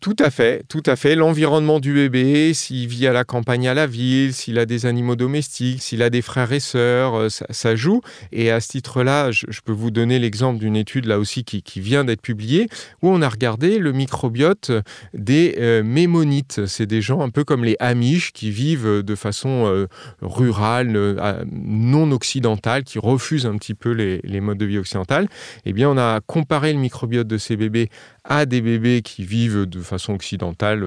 tout 0.00 0.14
à 0.20 0.30
fait, 0.30 0.62
tout 0.68 0.82
à 0.86 0.94
fait. 0.94 1.16
L'environnement 1.16 1.80
du 1.80 1.92
bébé, 1.92 2.54
s'il 2.54 2.86
vit 2.86 3.08
à 3.08 3.12
la 3.12 3.24
campagne, 3.24 3.66
à 3.66 3.74
la 3.74 3.88
ville, 3.88 4.32
s'il 4.32 4.56
a 4.60 4.64
des 4.64 4.86
animaux 4.86 5.16
domestiques, 5.16 5.82
s'il 5.82 6.04
a 6.04 6.10
des 6.10 6.22
frères 6.22 6.52
et 6.52 6.60
sœurs, 6.60 7.16
euh, 7.16 7.28
ça, 7.28 7.74
joue. 7.74 8.00
Et 8.30 8.52
à 8.52 8.60
ce 8.60 8.68
titre-là, 8.68 9.32
je, 9.32 9.44
peux 9.64 9.72
vous 9.72 9.90
donner 9.90 10.20
l'exemple 10.20 10.60
d'une 10.60 10.76
étude 10.76 11.06
là 11.06 11.18
aussi 11.18 11.42
qui, 11.42 11.80
vient 11.80 12.04
d'être 12.04 12.22
publiée, 12.22 12.68
où 13.02 13.08
on 13.08 13.20
a 13.22 13.28
regardé 13.28 13.78
le 13.78 13.90
microbiote 13.90 14.70
des 15.14 15.56
euh, 15.58 15.82
mémonites. 15.82 16.66
C'est 16.66 16.86
des 16.86 17.02
gens 17.02 17.20
un 17.20 17.30
peu 17.30 17.42
comme 17.42 17.64
les 17.64 17.76
Amish 17.80 18.32
qui 18.32 18.52
vivent 18.52 19.02
de 19.02 19.14
façon 19.16 19.66
euh, 19.66 19.88
rurale, 20.22 21.16
non 21.50 22.12
occidentale, 22.12 22.84
qui 22.84 23.00
refusent 23.00 23.46
un 23.46 23.56
petit 23.56 23.74
peu 23.74 23.90
les, 23.90 24.20
les 24.22 24.40
modes 24.40 24.58
de 24.58 24.66
vie 24.66 24.78
occidentales. 24.78 25.28
Eh 25.66 25.72
bien, 25.72 25.90
on 25.90 25.98
a 25.98 26.20
comparé 26.20 26.72
le 26.72 26.78
microbiote 26.78 27.26
de 27.26 27.38
ces 27.38 27.56
bébés 27.56 27.88
à 28.28 28.46
des 28.46 28.60
bébés 28.60 29.02
qui 29.02 29.24
vivent 29.24 29.66
de 29.66 29.80
façon 29.80 30.14
occidentale, 30.14 30.84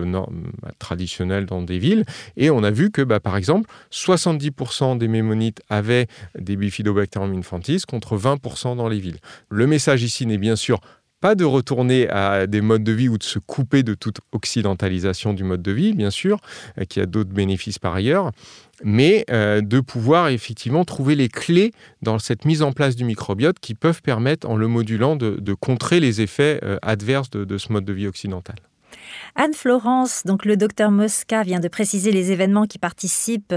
traditionnelle 0.79 1.45
dans 1.47 1.61
des 1.61 1.79
villes. 1.79 2.05
Et 2.37 2.49
on 2.49 2.63
a 2.63 2.71
vu 2.71 2.91
que, 2.91 3.01
bah, 3.01 3.19
par 3.19 3.35
exemple, 3.35 3.69
70% 3.91 4.97
des 4.97 5.07
mémonites 5.07 5.61
avaient 5.69 6.07
des 6.37 6.55
bifidobacterium 6.55 7.37
infantis 7.37 7.81
contre 7.87 8.15
20% 8.15 8.77
dans 8.77 8.87
les 8.87 8.99
villes. 8.99 9.19
Le 9.49 9.67
message 9.67 10.03
ici 10.03 10.25
n'est 10.27 10.37
bien 10.37 10.55
sûr 10.55 10.79
pas 11.21 11.35
de 11.35 11.45
retourner 11.45 12.09
à 12.09 12.47
des 12.47 12.61
modes 12.61 12.83
de 12.83 12.91
vie 12.91 13.07
ou 13.07 13.17
de 13.17 13.23
se 13.23 13.37
couper 13.37 13.83
de 13.83 13.93
toute 13.93 14.19
occidentalisation 14.31 15.33
du 15.33 15.43
mode 15.43 15.61
de 15.61 15.71
vie, 15.71 15.93
bien 15.93 16.09
sûr, 16.09 16.39
euh, 16.79 16.85
qui 16.85 16.99
a 16.99 17.05
d'autres 17.05 17.29
bénéfices 17.29 17.77
par 17.79 17.93
ailleurs, 17.93 18.31
mais 18.83 19.25
euh, 19.29 19.61
de 19.61 19.79
pouvoir 19.79 20.29
effectivement 20.29 20.85
trouver 20.85 21.15
les 21.15 21.29
clés 21.29 21.71
dans 22.01 22.19
cette 22.19 22.45
mise 22.45 22.61
en 22.61 22.71
place 22.71 22.95
du 22.95 23.03
microbiote 23.03 23.59
qui 23.59 23.75
peuvent 23.75 24.01
permettre, 24.01 24.49
en 24.49 24.55
le 24.55 24.67
modulant, 24.67 25.15
de, 25.15 25.53
contrer 25.53 25.99
les 25.99 26.21
effets 26.21 26.59
euh, 26.63 26.77
adverses 26.81 27.29
de, 27.29 27.57
ce 27.57 27.71
mode 27.71 27.85
de 27.85 27.93
vie 27.93 28.07
occidental. 28.07 28.55
Anne-Florence, 29.35 30.23
donc 30.25 30.45
le 30.45 30.57
docteur 30.57 30.91
Mosca 30.91 31.43
vient 31.43 31.59
de 31.59 31.67
préciser 31.67 32.11
les 32.11 32.31
événements 32.31 32.65
qui 32.65 32.79
participent, 32.79 33.55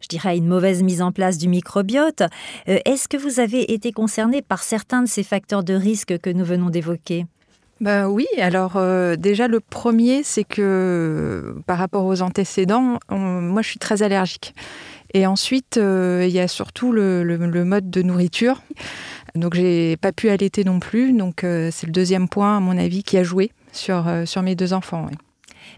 je 0.00 0.08
dirais, 0.08 0.30
à 0.30 0.34
une 0.34 0.46
mauvaise 0.46 0.82
mise 0.82 1.02
en 1.02 1.12
place 1.12 1.38
du 1.38 1.48
microbiote. 1.48 2.22
Euh, 2.68 2.78
est-ce 2.84 3.08
que 3.08 3.16
vous 3.16 3.40
avez 3.40 3.72
été 3.72 3.92
concerné 3.92 4.42
par 4.42 4.62
certains 4.62 5.02
de 5.02 5.08
ces 5.08 5.22
facteurs 5.22 5.64
de 5.64 5.74
risque 5.74 6.18
que 6.18 6.30
nous 6.30 6.44
venons 6.44 6.70
d'évoquer? 6.70 7.26
Bah 7.80 8.08
oui, 8.08 8.26
alors 8.38 8.76
euh, 8.76 9.16
déjà 9.16 9.48
le 9.48 9.60
premier, 9.60 10.22
c'est 10.22 10.44
que 10.44 11.56
par 11.66 11.78
rapport 11.78 12.04
aux 12.04 12.22
antécédents, 12.22 12.98
moi 13.10 13.62
je 13.62 13.68
suis 13.68 13.78
très 13.78 14.02
allergique. 14.02 14.54
Et 15.12 15.26
ensuite, 15.26 15.76
euh, 15.76 16.24
il 16.26 16.32
y 16.32 16.40
a 16.40 16.48
surtout 16.48 16.92
le, 16.92 17.24
mode 17.64 17.90
de 17.90 18.02
nourriture. 18.02 18.62
Donc 19.34 19.54
j'ai 19.54 19.96
pas 19.96 20.12
pu 20.12 20.28
allaiter 20.28 20.64
non 20.64 20.80
plus. 20.80 21.12
Donc 21.12 21.44
euh, 21.44 21.70
c'est 21.72 21.86
le 21.86 21.92
deuxième 21.92 22.28
point, 22.28 22.56
à 22.56 22.60
mon 22.60 22.78
avis, 22.78 23.02
qui 23.02 23.16
a 23.16 23.24
joué 23.24 23.52
sur, 23.72 24.06
sur 24.24 24.42
mes 24.42 24.54
deux 24.54 24.72
enfants. 24.72 25.08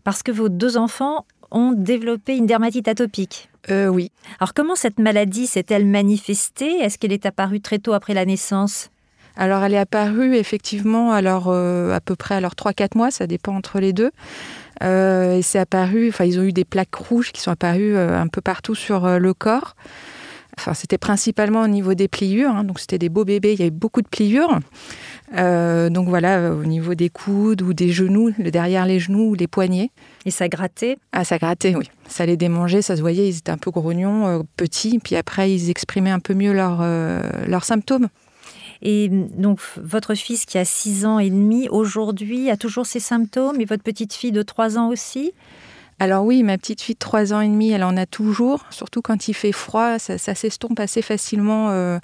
Parce 0.05 0.23
que 0.23 0.33
vos 0.33 0.49
deux 0.49 0.77
enfants 0.77 1.25
ont 1.51 1.73
développé 1.73 2.37
une 2.37 2.47
dermatite 2.47 2.89
atopique. 2.89 3.49
oui. 3.71 4.11
Alors 4.39 4.53
comment 4.53 4.75
cette 4.75 4.99
maladie 4.99 5.47
s'est-elle 5.47 5.87
manifestée? 5.87 6.79
Est-ce 6.79 6.99
qu'elle 6.99 7.13
est 7.13 7.27
apparue 7.27 7.61
très 7.61 7.79
tôt 7.79 7.95
après 7.95 8.15
la 8.15 8.27
naissance? 8.27 8.91
Alors 9.37 9.63
elle 9.63 9.75
est 9.75 9.79
apparue 9.79 10.35
effectivement 10.35 11.13
alors 11.13 11.47
euh, 11.49 11.95
à 11.95 12.01
peu 12.01 12.17
près 12.17 12.35
alors 12.35 12.53
3-4 12.53 12.97
mois, 12.97 13.11
ça 13.11 13.27
dépend 13.27 13.55
entre 13.55 13.81
les 13.81 13.93
deux. 13.93 14.11
Euh, 14.83 15.39
et 15.39 15.43
c'est 15.43 15.59
apparu, 15.59 16.09
enfin 16.09 16.25
ils 16.25 16.39
ont 16.39 16.43
eu 16.43 16.53
des 16.53 16.65
plaques 16.65 16.95
rouges 16.95 17.33
qui 17.33 17.41
sont 17.41 17.51
apparues 17.51 17.97
euh, 17.97 18.19
un 18.19 18.29
peu 18.29 18.41
partout 18.41 18.75
sur 18.75 19.19
le 19.19 19.35
corps. 19.35 19.77
Enfin, 20.59 20.73
c'était 20.73 20.97
principalement 20.97 21.61
au 21.61 21.69
niveau 21.69 21.93
des 21.93 22.09
pliures, 22.09 22.49
hein. 22.49 22.65
donc 22.65 22.81
c'était 22.81 22.97
des 22.97 23.11
beaux 23.11 23.27
bébés, 23.27 23.53
il 23.53 23.59
y 23.59 23.63
avait 23.63 23.71
beaucoup 23.71 24.01
de 24.01 24.09
pliures. 24.09 24.59
donc 25.31 26.09
voilà, 26.09 26.51
au 26.51 26.65
niveau 26.65 26.95
des 26.95 27.11
coudes 27.11 27.61
ou 27.61 27.75
des 27.75 27.91
genoux, 27.93 28.33
le 28.39 28.51
derrière 28.51 28.87
les 28.87 28.99
genoux 28.99 29.33
ou 29.33 29.35
les 29.35 29.49
poignets. 29.49 29.91
Et 30.25 30.31
ça 30.31 30.49
grattait? 30.49 30.97
Ah, 31.13 31.25
ça 31.25 31.37
grattait, 31.37 31.75
oui. 31.77 31.91
Ça 32.09 32.25
les 32.25 32.39
démangeait, 32.39 32.81
ça 32.81 32.97
se 32.97 33.03
voyait, 33.03 33.29
ils 33.29 33.37
étaient 33.37 33.53
un 33.53 33.59
peu 33.59 33.71
grognons, 33.71 34.47
petits, 34.57 34.99
puis 34.99 35.15
après 35.17 35.53
ils 35.53 35.69
exprimaient 35.69 36.11
un 36.11 36.21
peu 36.21 36.33
mieux 36.33 36.55
leurs 36.55 37.65
symptômes. 37.65 38.09
Et 38.83 39.09
donc, 39.09 39.61
votre 39.77 40.15
fils 40.15 40.45
qui 40.45 40.59
a 40.59 40.65
6 40.65 41.07
ans 41.07 41.19
et 41.19 41.31
demi, 41.31 41.69
aujourd'hui, 41.69 42.51
a 42.51 42.57
toujours 42.57 42.87
ces 42.87 43.01
symptômes? 43.01 43.61
Et 43.61 43.65
votre 43.65 43.83
petite 43.83 44.13
fille 44.15 44.33
de 44.33 44.43
3 44.43 44.79
ans 44.79 44.89
aussi? 44.89 45.33
Alors 45.99 46.25
oui, 46.25 46.43
ma 46.43 46.59
petite 46.59 46.83
fille 46.83 46.95
de 46.95 47.01
3 47.01 47.33
ans 47.33 47.41
et 47.41 47.49
demi, 47.49 47.71
elle 47.71 47.85
en 47.85 47.97
a 47.97 48.05
toujours, 48.05 48.67
surtout 48.71 49.01
quand 49.01 49.29
il 49.29 49.35
fait 49.35 49.53
froid, 49.53 49.99
ça, 49.99 50.35
s'estompe 50.35 50.79
assez 50.79 51.01
facilement 51.01 51.71
euh, 51.71 51.99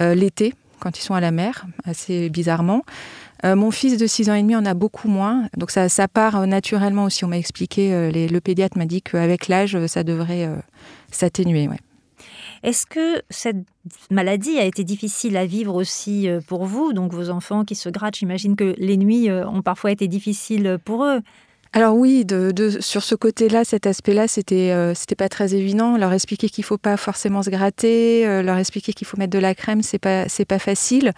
euh, 0.00 0.14
l'été, 0.14 0.54
quand 0.78 0.98
ils 0.98 1.02
sont 1.02 1.12
à 1.12 1.20
la 1.20 1.30
mer, 1.30 1.66
assez 1.84 2.30
bizarrement. 2.30 2.82
Euh, 3.44 3.56
mon 3.56 3.70
fils 3.70 3.98
de 3.98 4.06
6 4.06 4.30
ans 4.30 4.34
et 4.34 4.42
demi 4.42 4.56
en 4.56 4.64
a 4.64 4.72
beaucoup 4.72 5.08
moins, 5.08 5.48
donc 5.58 5.70
ça, 5.70 5.90
ça 5.90 6.08
part 6.08 6.46
naturellement 6.46 7.04
aussi. 7.04 7.24
On 7.26 7.28
m'a 7.28 7.38
expliqué, 7.38 8.10
le 8.10 8.38
pédiatre 8.38 8.78
m'a 8.78 8.86
dit 8.86 9.02
qu'avec 9.02 9.48
l'âge, 9.48 9.76
ça 9.86 10.02
devrait 10.02 10.48
s'atténuer. 11.10 11.68
Est-ce 12.62 12.86
que 12.86 13.22
cette 13.30 13.56
maladie 14.10 14.58
a 14.58 14.64
été 14.64 14.84
difficile 14.84 15.36
à 15.36 15.46
vivre 15.46 15.74
aussi 15.74 16.28
euh, 16.28 16.40
pour 16.46 16.66
vous 16.66 16.92
Donc 16.92 17.12
vos 17.12 17.30
enfants 17.30 17.64
qui 17.64 17.74
se 17.74 17.88
grattent, 17.88 18.16
j'imagine 18.16 18.54
que 18.54 18.74
les 18.76 18.96
nuits 18.96 19.30
euh, 19.30 19.46
ont 19.48 19.62
parfois 19.62 19.92
été 19.92 20.08
difficiles 20.08 20.78
pour 20.84 21.04
eux. 21.04 21.20
Alors 21.72 21.94
oui, 21.94 22.26
sur 22.80 23.04
ce 23.04 23.14
côté-là, 23.14 23.64
cet 23.64 23.86
aspect-là, 23.86 24.26
c'était 24.26 24.72
euh, 24.72 24.92
c'était 24.92 25.14
pas 25.14 25.28
très 25.28 25.54
évident. 25.54 25.96
Leur 25.96 26.12
expliquer 26.12 26.48
qu'il 26.48 26.64
faut 26.64 26.78
pas 26.78 26.96
forcément 26.96 27.44
se 27.44 27.50
gratter, 27.50 28.42
leur 28.42 28.58
expliquer 28.58 28.92
qu'il 28.92 29.06
faut 29.06 29.16
mettre 29.16 29.32
de 29.32 29.38
la 29.38 29.54
crème, 29.54 29.82
c'est 29.82 30.00
pas 30.00 30.28
c'est 30.28 30.44
pas 30.44 30.58
facile. 30.58 31.12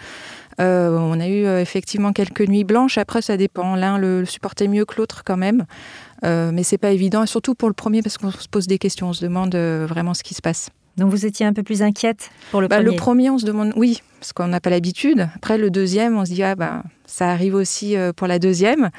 On 0.59 1.21
a 1.21 1.29
eu 1.29 1.47
effectivement 1.61 2.13
quelques 2.13 2.47
nuits 2.47 2.65
blanches. 2.65 2.99
Après, 2.99 3.23
ça 3.23 3.37
dépend. 3.37 3.77
L'un 3.77 3.99
le, 3.99 4.25
supportait 4.25 4.69
mieux 4.69 4.85
que 4.85 4.97
l'autre 4.97 5.23
quand 5.25 5.37
même, 5.37 5.65
mais 6.23 6.63
c'est 6.63 6.79
pas 6.79 6.91
évident. 6.91 7.23
Et 7.23 7.27
surtout 7.27 7.55
pour 7.55 7.69
le 7.69 7.75
premier, 7.75 8.03
parce 8.03 8.19
qu'on 8.19 8.31
se 8.31 8.49
pose 8.49 8.67
des 8.67 8.79
questions, 8.79 9.09
on 9.09 9.13
se 9.13 9.25
demande 9.25 9.55
vraiment 9.55 10.15
ce 10.15 10.23
qui 10.23 10.35
se 10.35 10.43
passe. 10.43 10.71
Donc 10.97 11.11
vous 11.11 11.25
étiez 11.25 11.47
un 11.47 11.53
peu 11.53 11.63
plus 11.63 11.83
inquiète 11.83 12.31
pour 12.51 12.61
le 12.61 12.69
bah, 12.69 12.77
premier 12.77 12.91
Le 12.91 12.97
premier, 12.97 13.31
on 13.31 13.39
se 13.39 13.47
demande, 13.47 13.73
oui, 13.77 14.03
parce 14.21 14.33
qu'on 14.33 14.49
n'a 14.49 14.61
pas 14.61 14.71
l'habitude. 14.71 15.29
Après, 15.35 15.57
le 15.57 15.71
deuxième, 15.71 16.19
on 16.19 16.25
se 16.25 16.33
dit, 16.33 16.43
ah 16.43 16.55
bah, 16.55 16.83
ça 17.07 17.31
arrive 17.31 17.55
aussi 17.55 17.97
euh, 17.97 18.13
pour 18.13 18.27
la 18.27 18.39
deuxième. 18.39 18.91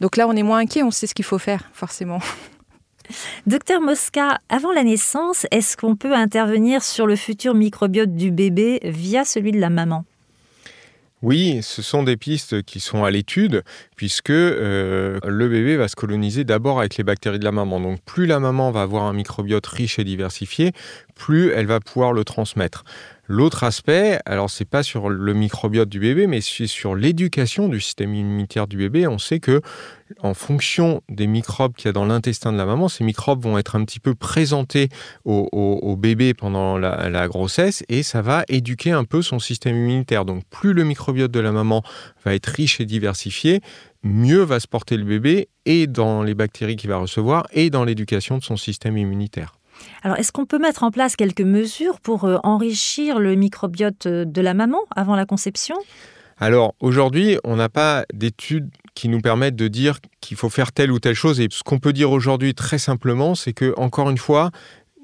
Donc 0.00 0.16
là, 0.16 0.26
on 0.26 0.32
est 0.32 0.42
moins 0.42 0.58
inquiet, 0.58 0.82
on 0.82 0.90
sait 0.90 1.06
ce 1.06 1.14
qu'il 1.14 1.24
faut 1.24 1.38
faire, 1.38 1.70
forcément. 1.72 2.18
Docteur 3.46 3.80
Mosca, 3.80 4.40
avant 4.48 4.72
la 4.72 4.82
naissance, 4.82 5.46
est-ce 5.52 5.76
qu'on 5.76 5.94
peut 5.94 6.12
intervenir 6.12 6.82
sur 6.82 7.06
le 7.06 7.14
futur 7.14 7.54
microbiote 7.54 8.16
du 8.16 8.32
bébé 8.32 8.80
via 8.82 9.24
celui 9.24 9.52
de 9.52 9.60
la 9.60 9.70
maman? 9.70 10.04
Oui, 11.26 11.58
ce 11.60 11.82
sont 11.82 12.04
des 12.04 12.16
pistes 12.16 12.62
qui 12.62 12.78
sont 12.78 13.02
à 13.02 13.10
l'étude, 13.10 13.64
puisque 13.96 14.30
euh, 14.30 15.18
le 15.26 15.48
bébé 15.48 15.76
va 15.76 15.88
se 15.88 15.96
coloniser 15.96 16.44
d'abord 16.44 16.78
avec 16.78 16.96
les 16.98 17.02
bactéries 17.02 17.40
de 17.40 17.44
la 17.44 17.50
maman. 17.50 17.80
Donc 17.80 18.00
plus 18.04 18.26
la 18.26 18.38
maman 18.38 18.70
va 18.70 18.82
avoir 18.82 19.02
un 19.02 19.12
microbiote 19.12 19.66
riche 19.66 19.98
et 19.98 20.04
diversifié, 20.04 20.70
plus 21.16 21.50
elle 21.50 21.66
va 21.66 21.80
pouvoir 21.80 22.12
le 22.12 22.22
transmettre. 22.22 22.84
L'autre 23.28 23.64
aspect, 23.64 24.20
alors 24.24 24.50
c'est 24.50 24.64
pas 24.64 24.84
sur 24.84 25.08
le 25.08 25.34
microbiote 25.34 25.88
du 25.88 25.98
bébé, 25.98 26.28
mais 26.28 26.40
c'est 26.40 26.68
sur 26.68 26.94
l'éducation 26.94 27.68
du 27.68 27.80
système 27.80 28.14
immunitaire 28.14 28.68
du 28.68 28.76
bébé. 28.76 29.08
On 29.08 29.18
sait 29.18 29.40
que 29.40 29.60
en 30.20 30.32
fonction 30.32 31.02
des 31.08 31.26
microbes 31.26 31.74
qu'il 31.74 31.86
y 31.86 31.88
a 31.88 31.92
dans 31.92 32.04
l'intestin 32.04 32.52
de 32.52 32.56
la 32.56 32.66
maman, 32.66 32.88
ces 32.88 33.02
microbes 33.02 33.42
vont 33.42 33.58
être 33.58 33.74
un 33.74 33.84
petit 33.84 33.98
peu 33.98 34.14
présentés 34.14 34.90
au, 35.24 35.96
bébé 35.98 36.34
pendant 36.34 36.78
la, 36.78 37.08
la, 37.10 37.26
grossesse 37.26 37.82
et 37.88 38.04
ça 38.04 38.22
va 38.22 38.44
éduquer 38.48 38.92
un 38.92 39.04
peu 39.04 39.22
son 39.22 39.40
système 39.40 39.74
immunitaire. 39.74 40.24
Donc 40.24 40.44
plus 40.48 40.72
le 40.72 40.84
microbiote 40.84 41.32
de 41.32 41.40
la 41.40 41.50
maman 41.50 41.82
va 42.24 42.34
être 42.34 42.46
riche 42.46 42.80
et 42.80 42.84
diversifié, 42.84 43.60
mieux 44.04 44.42
va 44.42 44.60
se 44.60 44.68
porter 44.68 44.96
le 44.96 45.04
bébé 45.04 45.48
et 45.64 45.88
dans 45.88 46.22
les 46.22 46.34
bactéries 46.34 46.76
qu'il 46.76 46.90
va 46.90 46.98
recevoir 46.98 47.48
et 47.52 47.70
dans 47.70 47.84
l'éducation 47.84 48.38
de 48.38 48.44
son 48.44 48.56
système 48.56 48.96
immunitaire. 48.96 49.55
Alors, 50.02 50.16
est-ce 50.18 50.32
qu'on 50.32 50.46
peut 50.46 50.58
mettre 50.58 50.82
en 50.82 50.90
place 50.90 51.16
quelques 51.16 51.40
mesures 51.40 52.00
pour 52.00 52.24
euh, 52.24 52.38
enrichir 52.42 53.18
le 53.18 53.34
microbiote 53.34 54.06
euh, 54.06 54.24
de 54.24 54.40
la 54.40 54.54
maman 54.54 54.78
avant 54.94 55.16
la 55.16 55.26
conception? 55.26 55.76
Alors 56.38 56.74
aujourd'hui, 56.80 57.38
on 57.44 57.56
n'a 57.56 57.70
pas 57.70 58.04
d'études 58.12 58.68
qui 58.94 59.08
nous 59.08 59.20
permettent 59.20 59.56
de 59.56 59.68
dire 59.68 60.00
qu'il 60.20 60.36
faut 60.36 60.50
faire 60.50 60.72
telle 60.72 60.92
ou 60.92 60.98
telle 60.98 61.14
chose. 61.14 61.40
Et 61.40 61.48
ce 61.50 61.62
qu'on 61.62 61.78
peut 61.78 61.94
dire 61.94 62.10
aujourd'hui 62.10 62.54
très 62.54 62.78
simplement, 62.78 63.34
c'est 63.34 63.54
que, 63.54 63.72
encore 63.78 64.10
une 64.10 64.18
fois, 64.18 64.50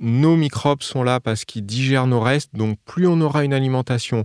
nos 0.00 0.36
microbes 0.36 0.82
sont 0.82 1.02
là 1.02 1.20
parce 1.20 1.44
qu'ils 1.44 1.64
digèrent 1.64 2.06
nos 2.06 2.20
restes. 2.20 2.50
Donc 2.54 2.78
plus 2.84 3.06
on 3.06 3.20
aura 3.20 3.44
une 3.44 3.54
alimentation 3.54 4.24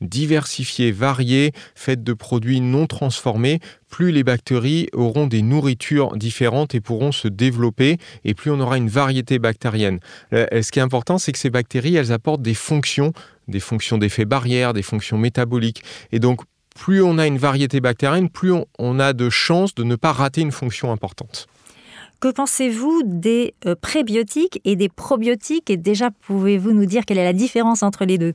diversifiée, 0.00 0.92
variée, 0.92 1.52
faite 1.74 2.02
de 2.02 2.12
produits 2.12 2.60
non 2.60 2.86
transformés, 2.86 3.60
plus 3.88 4.12
les 4.12 4.24
bactéries 4.24 4.88
auront 4.92 5.26
des 5.26 5.42
nourritures 5.42 6.16
différentes 6.16 6.74
et 6.74 6.80
pourront 6.80 7.12
se 7.12 7.28
développer, 7.28 7.98
et 8.24 8.34
plus 8.34 8.50
on 8.50 8.60
aura 8.60 8.76
une 8.76 8.88
variété 8.88 9.38
bactérienne. 9.38 10.00
Euh, 10.32 10.46
ce 10.62 10.70
qui 10.70 10.78
est 10.78 10.82
important, 10.82 11.18
c'est 11.18 11.32
que 11.32 11.38
ces 11.38 11.50
bactéries, 11.50 11.96
elles 11.96 12.12
apportent 12.12 12.42
des 12.42 12.54
fonctions, 12.54 13.12
des 13.48 13.60
fonctions 13.60 13.98
d'effet 13.98 14.24
barrière, 14.24 14.72
des 14.72 14.82
fonctions 14.82 15.18
métaboliques. 15.18 15.82
Et 16.12 16.18
donc, 16.18 16.42
plus 16.78 17.02
on 17.02 17.18
a 17.18 17.26
une 17.26 17.38
variété 17.38 17.80
bactérienne, 17.80 18.28
plus 18.30 18.52
on, 18.78 19.00
a 19.00 19.12
de 19.12 19.30
chances 19.30 19.74
de 19.74 19.82
ne 19.82 19.96
pas 19.96 20.12
rater 20.12 20.42
une 20.42 20.52
fonction 20.52 20.92
importante. 20.92 21.48
Que 22.20 22.28
pensez-vous 22.28 23.02
des 23.04 23.54
euh, 23.66 23.74
prébiotiques 23.80 24.60
et 24.64 24.76
des 24.76 24.88
probiotiques? 24.88 25.70
Et 25.70 25.76
déjà, 25.76 26.10
pouvez-vous 26.10 26.72
nous 26.72 26.86
dire 26.86 27.04
quelle 27.04 27.18
est 27.18 27.24
la 27.24 27.32
différence 27.32 27.82
entre 27.82 28.04
les 28.04 28.18
deux? 28.18 28.34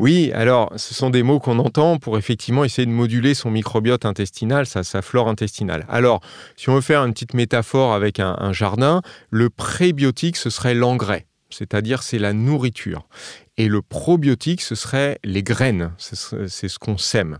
Oui, 0.00 0.32
alors 0.32 0.72
ce 0.76 0.94
sont 0.94 1.10
des 1.10 1.22
mots 1.22 1.40
qu'on 1.40 1.58
entend 1.58 1.98
pour 1.98 2.16
effectivement 2.16 2.64
essayer 2.64 2.86
de 2.86 2.90
moduler 2.90 3.34
son 3.34 3.50
microbiote 3.50 4.06
intestinal, 4.06 4.64
sa, 4.64 5.02
flore 5.02 5.28
intestinale. 5.28 5.84
Alors, 5.90 6.22
si 6.56 6.70
on 6.70 6.74
veut 6.74 6.80
faire 6.80 7.04
une 7.04 7.12
petite 7.12 7.34
métaphore 7.34 7.92
avec 7.92 8.18
un, 8.18 8.50
jardin, 8.54 9.02
le 9.28 9.50
prébiotique, 9.50 10.38
ce 10.38 10.48
serait 10.48 10.74
l'engrais, 10.74 11.26
c'est-à-dire 11.50 12.02
c'est 12.02 12.18
la 12.18 12.32
nourriture. 12.32 13.08
Et 13.58 13.68
le 13.68 13.82
probiotique, 13.82 14.62
ce 14.62 14.74
serait 14.74 15.18
les 15.22 15.42
graines, 15.42 15.92
c'est 15.98 16.16
ce 16.68 16.78
qu'on 16.78 16.96
sème. 16.96 17.36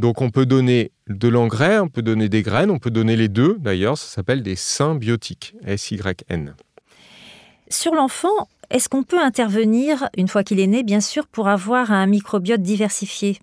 Donc 0.00 0.20
on 0.20 0.30
peut 0.30 0.46
donner 0.46 0.90
de 1.06 1.28
l'engrais, 1.28 1.78
on 1.78 1.86
peut 1.86 2.02
donner 2.02 2.28
des 2.28 2.42
graines, 2.42 2.72
on 2.72 2.80
peut 2.80 2.90
donner 2.90 3.14
les 3.14 3.28
deux 3.28 3.56
d'ailleurs, 3.60 3.98
ça 3.98 4.08
s'appelle 4.08 4.42
des 4.42 4.56
symbiotiques, 4.56 5.54
S-Y-N. 5.64 6.56
Sur 7.68 7.94
l'enfant, 7.94 8.48
est-ce 8.70 8.88
qu'on 8.88 9.02
peut 9.02 9.20
intervenir, 9.20 10.08
une 10.16 10.28
fois 10.28 10.44
qu'il 10.44 10.60
est 10.60 10.66
né, 10.66 10.82
bien 10.82 11.00
sûr, 11.00 11.26
pour 11.26 11.48
avoir 11.48 11.92
un 11.92 12.06
microbiote 12.06 12.62
diversifié? 12.62 13.38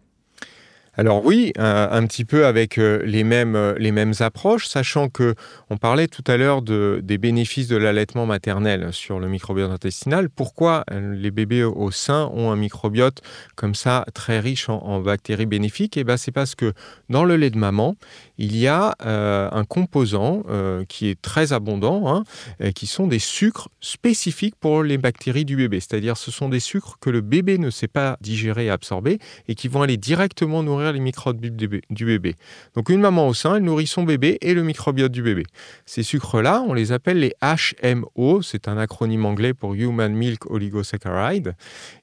Alors 0.95 1.25
oui, 1.25 1.53
un, 1.57 2.05
petit 2.05 2.25
peu 2.25 2.45
avec 2.45 2.77
euh, 2.77 3.01
les 3.05 3.23
mêmes, 3.23 3.55
euh, 3.55 3.73
les 3.77 3.93
mêmes 3.93 4.11
approches, 4.19 4.67
sachant 4.67 5.07
que 5.07 5.35
on 5.69 5.77
parlait 5.77 6.09
tout 6.09 6.23
à 6.27 6.35
l'heure 6.35 6.61
de, 6.61 6.99
des 7.01 7.17
bénéfices 7.17 7.69
de 7.69 7.77
l'allaitement 7.77 8.25
maternel 8.25 8.89
sur 8.91 9.17
le 9.17 9.29
microbiote 9.29 9.71
intestinal. 9.71 10.29
Pourquoi 10.29 10.83
euh, 10.91 11.15
les 11.15 11.31
bébés 11.31 11.63
au 11.63 11.91
sein 11.91 12.29
ont 12.33 12.51
un 12.51 12.57
microbiote 12.57 13.21
comme 13.55 13.73
ça 13.73 14.05
très 14.13 14.41
riche 14.41 14.67
en, 14.67 14.99
bactéries 14.99 15.45
bénéfiques? 15.45 15.95
Et 15.95 16.01
eh 16.01 16.03
ben 16.03 16.17
c'est 16.17 16.33
parce 16.33 16.55
que 16.55 16.73
dans 17.07 17.23
le 17.23 17.37
lait 17.37 17.51
de 17.51 17.57
maman, 17.57 17.95
il 18.37 18.57
y 18.57 18.67
a 18.67 18.95
un 18.99 19.63
composant 19.65 20.43
qui 20.87 21.09
est 21.09 21.21
très 21.21 21.53
abondant, 21.53 22.13
hein, 22.59 22.71
qui 22.73 22.87
sont 22.87 23.07
des 23.07 23.19
sucres 23.19 23.69
spécifiques 23.79 24.55
pour 24.59 24.83
les 24.83 24.97
bactéries 24.97 25.45
du 25.45 25.55
bébé. 25.55 25.79
C'est-à-dire 25.79 26.17
ce 26.17 26.31
sont 26.31 26.49
des 26.49 26.59
sucres 26.59 26.97
que 26.99 27.09
le 27.09 27.21
bébé 27.21 27.57
ne 27.59 27.69
sait 27.69 27.87
pas 27.87 28.17
digérer 28.19 28.65
et 28.65 28.69
absorber 28.69 29.19
et 29.47 29.55
qui 29.55 29.67
vont 29.67 29.83
aller 29.83 29.97
directement 29.97 30.63
nourrir 30.63 30.80
les 30.91 30.99
microbes 30.99 31.39
du 31.39 32.05
bébé. 32.05 32.35
Donc 32.75 32.89
une 32.89 33.01
maman 33.01 33.27
au 33.27 33.33
sein, 33.33 33.55
elle 33.55 33.63
nourrit 33.63 33.87
son 33.87 34.03
bébé 34.03 34.37
et 34.41 34.53
le 34.53 34.63
microbiote 34.63 35.11
du 35.11 35.21
bébé. 35.21 35.43
Ces 35.85 36.03
sucres-là, 36.03 36.63
on 36.67 36.73
les 36.73 36.91
appelle 36.91 37.19
les 37.19 37.33
HMO, 37.41 38.41
c'est 38.41 38.67
un 38.67 38.77
acronyme 38.77 39.25
anglais 39.25 39.53
pour 39.53 39.75
Human 39.75 40.13
Milk 40.13 40.49
Oligosaccharide. 40.49 41.55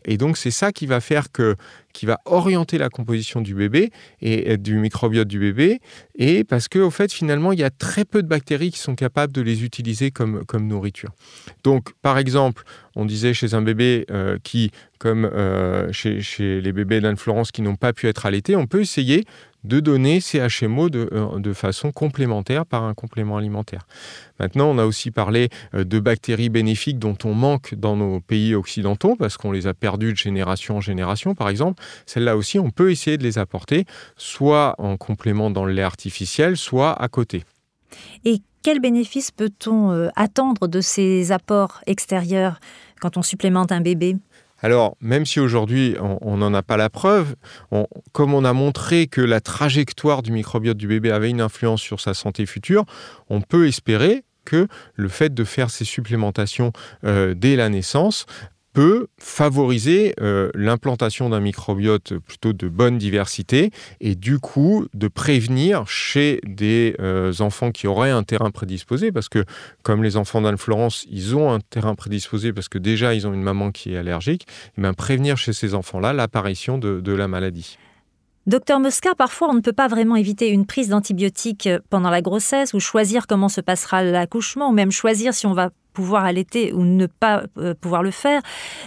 Et 0.04 0.16
donc 0.16 0.36
c'est 0.36 0.50
ça 0.50 0.72
qui 0.72 0.86
va 0.86 1.00
faire 1.00 1.32
que 1.32 1.56
qui 1.92 2.06
va 2.06 2.20
orienter 2.24 2.78
la 2.78 2.88
composition 2.88 3.40
du 3.40 3.54
bébé 3.54 3.90
et 4.20 4.56
du 4.56 4.76
microbiote 4.76 5.28
du 5.28 5.38
bébé. 5.38 5.80
Et 6.16 6.44
parce 6.44 6.68
qu'au 6.68 6.90
fait, 6.90 7.12
finalement, 7.12 7.52
il 7.52 7.58
y 7.58 7.64
a 7.64 7.70
très 7.70 8.04
peu 8.04 8.22
de 8.22 8.28
bactéries 8.28 8.70
qui 8.70 8.78
sont 8.78 8.94
capables 8.94 9.32
de 9.32 9.40
les 9.40 9.64
utiliser 9.64 10.10
comme, 10.10 10.44
comme 10.44 10.66
nourriture. 10.66 11.10
Donc, 11.64 11.92
par 12.02 12.18
exemple, 12.18 12.64
on 12.94 13.04
disait 13.04 13.34
chez 13.34 13.54
un 13.54 13.62
bébé 13.62 14.06
euh, 14.10 14.38
qui, 14.42 14.70
comme 14.98 15.24
euh, 15.24 15.92
chez, 15.92 16.60
les 16.60 16.72
bébés 16.72 17.00
d'Anne-Florence 17.00 17.52
qui 17.52 17.62
n'ont 17.62 17.76
pas 17.76 17.92
pu 17.92 18.08
être 18.08 18.26
allaités, 18.26 18.56
on 18.56 18.66
peut 18.66 18.80
essayer 18.80 19.24
de 19.64 19.80
donner 19.80 20.20
ces 20.20 20.40
HMO 20.40 20.88
de, 20.88 21.08
euh, 21.12 21.38
de, 21.38 21.52
façon 21.52 21.90
complémentaire 21.92 22.64
par 22.64 22.84
un 22.84 22.94
complément 22.94 23.36
alimentaire. 23.36 23.86
Maintenant, 24.38 24.68
on 24.68 24.78
a 24.78 24.84
aussi 24.84 25.10
parlé 25.10 25.48
euh, 25.74 25.84
de 25.84 25.98
bactéries 25.98 26.48
bénéfiques 26.48 26.98
dont 26.98 27.16
on 27.24 27.34
manque 27.34 27.74
dans 27.74 27.96
nos 27.96 28.20
pays 28.20 28.54
occidentaux 28.54 29.16
parce 29.16 29.36
qu'on 29.36 29.52
les 29.52 29.66
a 29.66 29.74
perdues 29.74 30.12
de 30.12 30.18
génération 30.18 30.76
en 30.76 30.80
génération, 30.80 31.34
par 31.34 31.48
exemple. 31.48 31.82
Celles-là 32.06 32.36
aussi, 32.36 32.58
on 32.58 32.70
peut 32.70 32.90
essayer 32.90 33.18
de 33.18 33.24
les 33.24 33.38
apporter, 33.38 33.84
soit 34.16 34.74
en 34.78 34.96
complément 34.96 35.50
dans 35.50 35.64
le 35.64 35.72
lait 35.72 35.82
artificiel, 35.82 36.56
soit 36.56 36.92
à 36.92 37.08
côté. 37.08 37.44
Et 38.24 38.40
quels 38.62 38.80
bénéfices 38.80 39.30
peut-on 39.30 39.92
euh, 39.92 40.08
attendre 40.16 40.68
de 40.68 40.80
ces 40.80 41.32
apports 41.32 41.80
extérieurs 41.86 42.60
quand 43.00 43.16
on 43.16 43.22
supplémente 43.22 43.72
un 43.72 43.80
bébé? 43.80 44.16
Alors, 44.60 44.96
même 45.00 45.24
si 45.24 45.40
aujourd'hui 45.40 45.96
on 46.00 46.36
n'en 46.36 46.52
a 46.52 46.62
pas 46.62 46.76
la 46.76 46.90
preuve, 46.90 47.36
comme 48.12 48.34
on 48.34 48.44
a 48.44 48.52
montré 48.52 49.06
que 49.06 49.20
la 49.20 49.40
trajectoire 49.40 50.22
du 50.22 50.32
microbiote 50.32 50.76
du 50.76 50.88
bébé 50.88 51.10
avait 51.10 51.30
une 51.30 51.40
influence 51.40 51.80
sur 51.80 52.00
sa 52.00 52.14
santé 52.14 52.44
future, 52.46 52.84
on 53.28 53.40
peut 53.40 53.68
espérer 53.68 54.24
que 54.44 54.66
le 54.94 55.08
fait 55.08 55.32
de 55.32 55.44
faire 55.44 55.70
ces 55.70 55.84
supplémentations 55.84 56.72
euh, 57.04 57.34
dès 57.34 57.54
la 57.54 57.68
naissance 57.68 58.24
peut 58.78 59.08
favoriser 59.18 60.14
euh, 60.20 60.52
l'implantation 60.54 61.28
d'un 61.28 61.40
microbiote 61.40 62.16
plutôt 62.18 62.52
de 62.52 62.68
bonne 62.68 62.96
diversité 62.96 63.72
et 64.00 64.14
du 64.14 64.38
coup 64.38 64.86
de 64.94 65.08
prévenir 65.08 65.88
chez 65.88 66.40
des 66.46 66.94
euh, 67.00 67.32
enfants 67.40 67.72
qui 67.72 67.88
auraient 67.88 68.12
un 68.12 68.22
terrain 68.22 68.52
prédisposé, 68.52 69.10
parce 69.10 69.28
que 69.28 69.44
comme 69.82 70.04
les 70.04 70.16
enfants 70.16 70.42
d'Anne-Florence, 70.42 71.06
ils 71.10 71.34
ont 71.34 71.50
un 71.52 71.58
terrain 71.58 71.96
prédisposé 71.96 72.52
parce 72.52 72.68
que 72.68 72.78
déjà 72.78 73.14
ils 73.14 73.26
ont 73.26 73.34
une 73.34 73.42
maman 73.42 73.72
qui 73.72 73.94
est 73.94 73.96
allergique, 73.96 74.46
et 74.76 74.82
eh 74.84 74.92
prévenir 74.92 75.36
chez 75.36 75.52
ces 75.52 75.74
enfants-là 75.74 76.12
l'apparition 76.12 76.78
de, 76.78 77.00
de 77.00 77.12
la 77.12 77.26
maladie. 77.26 77.78
Docteur 78.46 78.78
Mosca, 78.78 79.16
parfois 79.16 79.48
on 79.50 79.54
ne 79.54 79.60
peut 79.60 79.72
pas 79.72 79.88
vraiment 79.88 80.14
éviter 80.14 80.50
une 80.50 80.66
prise 80.66 80.90
d'antibiotiques 80.90 81.68
pendant 81.90 82.10
la 82.10 82.22
grossesse 82.22 82.74
ou 82.74 82.80
choisir 82.80 83.26
comment 83.26 83.48
se 83.48 83.60
passera 83.60 84.04
l'accouchement 84.04 84.70
ou 84.70 84.72
même 84.72 84.92
choisir 84.92 85.34
si 85.34 85.46
on 85.46 85.52
va 85.52 85.70
pouvoir 85.92 86.24
allaiter 86.24 86.72
ou 86.72 86.84
ne 86.84 87.06
pas 87.06 87.44
euh, 87.56 87.74
pouvoir 87.74 88.02
le 88.02 88.10
faire. 88.10 88.42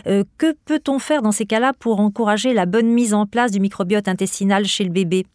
Euh, 0.07 0.23
que 0.37 0.53
peut-on 0.65 0.99
faire 0.99 1.21
dans 1.21 1.31
ces 1.31 1.45
cas-là 1.45 1.73
pour 1.77 1.99
encourager 1.99 2.53
la 2.53 2.65
bonne 2.65 2.87
mise 2.87 3.13
en 3.13 3.25
place 3.25 3.51
du 3.51 3.59
microbiote 3.59 4.07
intestinal 4.07 4.65
chez 4.65 4.83
le 4.83 4.91
bébé? 4.91 5.25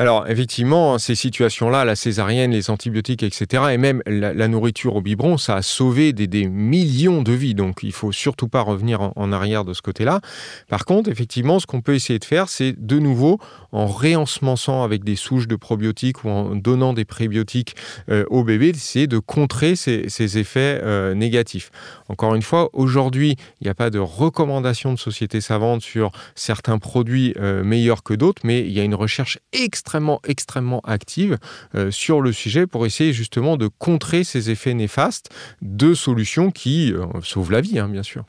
Alors, 0.00 0.30
effectivement, 0.30 0.96
ces 0.96 1.14
situations-là, 1.14 1.84
la 1.84 1.94
césarienne, 1.94 2.52
les 2.52 2.70
antibiotiques, 2.70 3.22
etc., 3.22 3.64
et 3.72 3.76
même 3.76 4.02
la, 4.06 4.48
nourriture 4.48 4.96
au 4.96 5.02
biberon, 5.02 5.36
ça 5.36 5.56
a 5.56 5.62
sauvé 5.62 6.14
des, 6.14 6.46
millions 6.46 7.20
de 7.20 7.32
vies. 7.32 7.54
Donc, 7.54 7.80
il 7.82 7.92
faut 7.92 8.10
surtout 8.10 8.48
pas 8.48 8.62
revenir 8.62 9.12
en, 9.14 9.30
arrière 9.30 9.66
de 9.66 9.74
ce 9.74 9.82
côté-là. 9.82 10.22
Par 10.70 10.86
contre, 10.86 11.10
effectivement, 11.10 11.60
ce 11.60 11.66
qu'on 11.66 11.82
peut 11.82 11.94
essayer 11.94 12.18
de 12.18 12.24
faire, 12.24 12.48
c'est 12.48 12.72
de 12.78 12.98
nouveau, 12.98 13.40
en 13.72 13.88
réensemençant 13.88 14.84
avec 14.84 15.04
des 15.04 15.16
souches 15.16 15.46
de 15.46 15.54
probiotiques 15.54 16.24
ou 16.24 16.30
en 16.30 16.54
donnant 16.54 16.94
des 16.94 17.04
prébiotiques 17.04 17.76
euh, 18.08 18.24
au 18.30 18.42
bébé, 18.42 18.72
d'essayer 18.72 19.06
de 19.06 19.18
contrer 19.18 19.76
ces, 19.76 20.38
effets 20.38 20.80
euh, 20.82 21.12
négatifs. 21.12 21.70
Encore 22.08 22.34
une 22.34 22.42
fois, 22.42 22.70
aujourd'hui, 22.72 23.36
il 23.60 23.64
n'y 23.64 23.70
a 23.70 23.74
pas 23.74 23.90
de 23.90 23.98
recommandation 23.98 24.94
de 24.94 24.98
société 24.98 25.42
savante 25.42 25.82
sur 25.82 26.10
certains 26.34 26.78
produits 26.78 27.34
euh, 27.38 27.62
meilleurs 27.62 28.02
que 28.02 28.14
d'autres, 28.14 28.40
mais 28.44 28.60
il 28.60 28.72
y 28.72 28.80
a 28.80 28.82
une 28.82 28.94
recherche 28.94 29.38
extrêmement 29.52 29.89
extrêmement, 29.90 30.20
extrêmement 30.24 30.80
active 30.84 31.38
euh, 31.74 31.90
sur 31.90 32.20
le 32.20 32.32
sujet 32.32 32.66
pour 32.68 32.86
essayer 32.86 33.12
justement 33.12 33.56
de 33.56 33.66
contrer 33.66 34.22
ces 34.22 34.50
effets 34.50 34.74
néfastes 34.74 35.30
de 35.62 35.94
solutions 35.94 36.52
qui 36.52 36.92
euh, 36.92 37.06
sauvent 37.24 37.50
la 37.50 37.60
vie, 37.60 37.78
hein, 37.78 37.88
bien 37.88 38.04
sûr. 38.04 38.24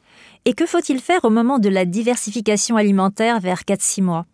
Et 0.45 0.53
que 0.53 0.65
faut-il 0.65 0.99
faire 0.99 1.23
au 1.23 1.29
moment 1.29 1.59
de 1.59 1.69
la 1.69 1.85
diversification 1.85 2.77
alimentaire 2.77 3.39
vers 3.39 3.61
4-6 3.61 4.01
mois? 4.01 4.25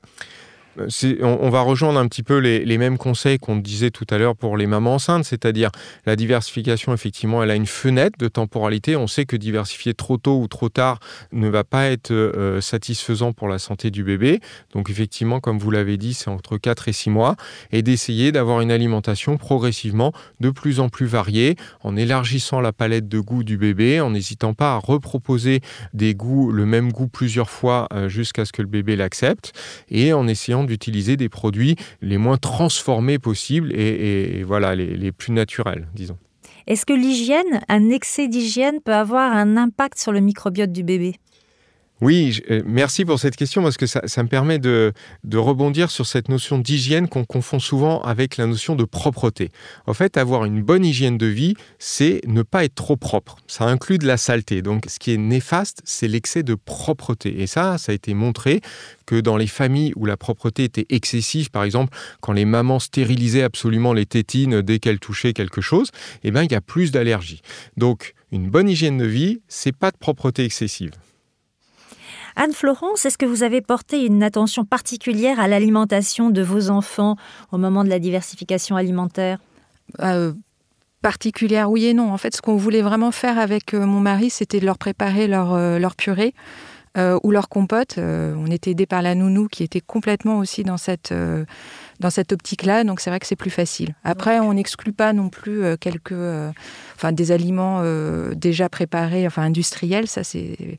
On, 1.22 1.50
va 1.50 1.62
rejoindre 1.62 2.00
un 2.00 2.08
petit 2.08 2.24
peu 2.24 2.38
les, 2.38 2.78
mêmes 2.78 2.98
conseils 2.98 3.40
qu'on 3.40 3.58
disait 3.58 3.90
tout 3.90 4.06
à 4.10 4.18
l'heure 4.18 4.36
pour 4.36 4.58
les 4.58 4.68
mamans 4.68 4.96
enceintes, 4.96 5.26
c'est-à-dire 5.26 5.72
la 6.06 6.16
diversification, 6.16 6.94
effectivement, 6.94 7.44
elle 7.44 7.52
a 7.52 7.56
une 7.56 7.66
fenêtre 7.66 8.18
de 8.20 8.28
temporalité. 8.28 8.96
On 8.96 9.08
sait 9.08 9.26
que 9.26 9.36
diversifier 9.36 9.94
trop 9.94 10.18
tôt 10.18 10.40
ou 10.40 10.48
trop 10.48 10.70
tard 10.70 11.00
ne 11.32 11.50
va 11.50 11.63
pas 11.63 11.88
être 11.88 12.12
euh, 12.12 12.62
satisfaisant 12.62 13.34
pour 13.34 13.48
la 13.48 13.60
santé 13.60 13.90
du 13.92 14.04
bébé. 14.04 14.40
Donc, 14.74 14.90
effectivement, 14.90 15.40
comme 15.40 15.58
vous 15.58 15.72
l'avez 15.72 15.98
dit, 15.98 16.13
c'est 16.13 16.30
entre 16.30 16.58
4 16.58 16.88
et 16.88 16.94
6 16.94 17.10
mois. 17.10 17.36
Et 17.72 17.82
d'essayer 17.82 18.32
d'avoir 18.32 18.62
une 18.62 18.72
alimentation 18.72 19.38
progressivement 19.38 20.13
de 20.40 20.50
plus 20.50 20.80
en 20.80 20.90
plus 20.90 21.06
variée, 21.06 21.56
en 21.82 21.96
élargissant 21.96 22.62
la 22.62 22.72
palette 22.72 23.08
de 23.08 23.20
goûts 23.20 23.44
du 23.44 23.58
bébé, 23.58 24.00
en 24.02 24.12
n'hésitant 24.12 24.54
pas 24.54 24.76
à 24.76 24.78
reproposer 24.78 25.62
des 25.94 26.13
goûts, 26.13 26.52
le 26.52 26.66
même 26.66 26.92
goût 26.92 27.08
plusieurs 27.08 27.50
fois 27.50 27.88
euh, 27.94 28.10
jusqu'à 28.10 28.46
ce 28.46 28.52
que 28.52 28.62
le 28.62 28.68
bébé 28.68 28.96
l'accepte, 28.96 29.54
et 29.90 30.13
en 30.13 30.28
essayant 30.28 30.66
d'utiliser 30.67 31.17
des 31.17 31.30
produits 31.30 31.75
les 32.01 32.17
moins 32.17 32.38
transformés 32.38 33.17
possibles 33.17 33.73
et, 33.73 34.43
voilà, 34.43 34.75
les, 34.75 34.95
les 34.95 35.12
plus 35.12 35.34
naturels, 35.34 35.88
disons. 35.95 36.17
Est-ce 36.67 36.86
que 36.86 36.93
l'hygiène, 36.93 37.62
un 37.69 37.89
excès 37.89 38.27
d'hygiène 38.27 38.82
peut 38.82 38.93
avoir 38.93 39.32
un 39.32 39.58
impact 39.58 39.97
sur 39.97 40.12
le 40.12 40.19
microbiote 40.19 40.71
du 40.71 40.84
bébé? 40.84 41.15
Oui, 41.99 42.41
euh, 42.51 42.62
merci 42.63 43.05
pour 43.05 43.19
cette 43.19 43.36
question 43.36 43.63
parce 43.63 43.75
que 43.75 43.88
ça, 43.88 44.01
me 44.01 44.27
permet 44.27 44.60
de, 44.60 44.93
rebondir 45.33 45.89
sur 45.89 46.05
cette 46.05 46.29
notion 46.29 46.60
d'hygiène 46.60 47.07
qu'on 47.07 47.25
confond 47.25 47.60
souvent 47.60 48.01
avec 48.01 48.38
la 48.38 48.45
notion 48.45 48.75
de 48.75 48.83
propreté. 48.83 49.49
En 49.88 49.95
fait, 49.95 50.17
avoir 50.17 50.45
une 50.45 50.62
bonne 50.62 50.86
hygiène 50.86 51.17
de 51.17 51.25
vie, 51.25 51.55
c'est 51.79 52.21
ne 52.27 52.43
pas 52.43 52.65
être 52.65 52.75
trop 52.75 52.97
propre. 52.97 53.38
Ça 53.47 53.65
inclut 53.65 53.97
de 53.97 54.05
la 54.05 54.17
saleté. 54.17 54.62
Donc, 54.62 54.86
ce 54.88 54.99
qui 54.99 55.12
est 55.12 55.17
néfaste, 55.17 55.81
c'est 55.86 56.07
l'excès 56.07 56.43
de 56.43 56.53
propreté. 56.53 57.41
Et 57.41 57.47
ça, 57.47 57.79
ça 57.79 57.91
a 57.91 57.95
été 57.95 58.13
montré 58.13 58.62
que 59.07 59.19
dans 59.19 59.38
les 59.38 59.47
familles 59.47 59.93
où 59.95 60.05
la 60.05 60.17
propreté 60.17 60.65
était 60.65 60.86
excessive, 60.89 61.49
par 61.49 61.63
exemple, 61.63 61.97
quand 62.21 62.33
les 62.33 62.45
mamans 62.45 62.79
stérilisaient 62.79 63.43
absolument 63.43 63.93
les 63.93 64.05
tétines 64.05 64.62
dès 64.62 64.77
qu'elles 64.77 64.99
touchaient 64.99 65.33
quelque 65.33 65.62
chose, 65.62 65.89
eh 66.23 66.29
ben, 66.29 66.43
il 66.43 66.51
y 66.51 66.55
a 66.55 66.62
plus 66.62 66.91
d'allergies. 66.91 67.41
Donc, 67.75 68.13
une 68.31 68.49
bonne 68.49 68.69
hygiène 68.69 68.99
de 68.99 69.05
vie, 69.05 69.41
c'est 69.47 69.75
pas 69.75 69.89
de 69.89 69.97
propreté 69.97 70.43
excessive. 70.43 70.91
Anne-Florence, 72.38 73.06
est-ce 73.06 73.17
que 73.17 73.26
vous 73.26 73.41
avez 73.41 73.62
porté 73.62 74.06
une 74.06 74.21
attention 74.21 74.63
particulière 74.63 75.39
à 75.39 75.47
l'alimentation 75.47 76.30
de 76.30 76.43
vos 76.43 76.69
enfants 76.69 77.15
au 77.52 77.58
moment 77.58 77.84
de 77.84 77.89
la 77.89 77.97
diversification 77.97 78.76
alimentaire? 78.76 79.39
Euh, 80.02 80.34
Particulière, 81.02 81.69
oui 81.71 81.86
et 81.86 81.93
non. 81.93 82.12
En 82.12 82.17
fait, 82.17 82.36
ce 82.36 82.41
qu'on 82.41 82.56
voulait 82.56 82.82
vraiment 82.82 83.12
faire 83.12 83.38
avec 83.38 83.73
euh, 83.73 83.86
mon 83.86 84.00
mari, 84.00 84.30
c'était 84.30 84.60
de 84.60 84.65
leur 84.65 84.78
préparer 84.78 85.28
leur, 85.28 85.54
euh, 85.54 85.80
leur 85.80 85.95
purée. 85.95 86.34
Ou 86.97 87.31
leur 87.31 87.49
compote. 87.49 87.97
on 87.97 88.47
était 88.47 88.71
aidé 88.71 88.86
par 88.86 89.01
la 89.01 89.15
nounou 89.15 89.47
qui 89.47 89.63
était 89.63 89.81
complètement 89.81 90.39
aussi 90.39 90.63
dans 90.63 90.77
cette, 90.77 91.13
dans 91.99 92.10
cette 92.10 92.31
optique-là, 92.31 92.83
donc 92.83 92.99
c'est 92.99 93.10
vrai 93.10 93.19
que 93.19 93.27
c'est 93.27 93.36
plus 93.36 93.51
facile. 93.51 93.95
Après, 94.03 94.39
on 94.39 94.53
n'exclut 94.53 94.93
pas 94.93 95.13
non 95.13 95.29
plus 95.29 95.77
quelques, 95.79 96.15
enfin 96.95 97.12
des 97.12 97.31
aliments 97.31 97.83
déjà 98.33 98.69
préparés, 98.69 99.27
enfin 99.27 99.43
industriels. 99.43 100.07
Ça, 100.07 100.23
c'est, 100.23 100.77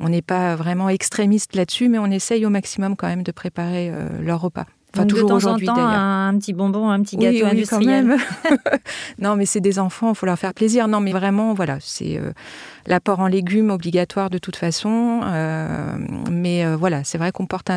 on 0.00 0.08
n'est 0.08 0.22
pas 0.22 0.56
vraiment 0.56 0.88
extrémiste 0.88 1.54
là-dessus, 1.54 1.88
mais 1.88 1.98
on 1.98 2.06
essaye 2.06 2.44
au 2.46 2.50
maximum 2.50 2.96
quand 2.96 3.06
même 3.06 3.22
de 3.22 3.32
préparer 3.32 3.90
euh, 3.90 4.08
leur 4.22 4.40
repas. 4.40 4.66
Enfin, 4.94 5.06
toujours 5.06 5.32
aujourd'hui 5.32 5.66
d'ailleurs. 5.66 5.88
Un 5.90 6.36
petit 6.38 6.52
bonbon, 6.52 6.90
un 6.90 7.00
petit 7.02 7.16
gâteau 7.16 7.46
oui, 7.46 7.60
oui, 7.60 7.66
Quand 7.68 7.80
même. 7.80 8.16
non, 9.18 9.36
mais 9.36 9.46
c'est 9.46 9.60
des 9.60 9.78
enfants, 9.78 10.10
il 10.10 10.14
faut 10.14 10.26
leur 10.26 10.38
faire 10.38 10.54
plaisir. 10.54 10.88
Non, 10.88 11.00
mais 11.00 11.12
vraiment, 11.12 11.54
voilà, 11.54 11.78
c'est 11.80 12.18
euh, 12.18 12.32
l'apport 12.86 13.20
en 13.20 13.26
légumes 13.26 13.70
obligatoire 13.70 14.30
de 14.30 14.38
toute 14.38 14.56
façon. 14.56 15.20
Euh, 15.24 15.96
mais 16.30 16.64
euh, 16.64 16.76
voilà, 16.76 17.04
c'est 17.04 17.18
vrai 17.18 17.32
qu'on 17.32 17.46
porte, 17.46 17.70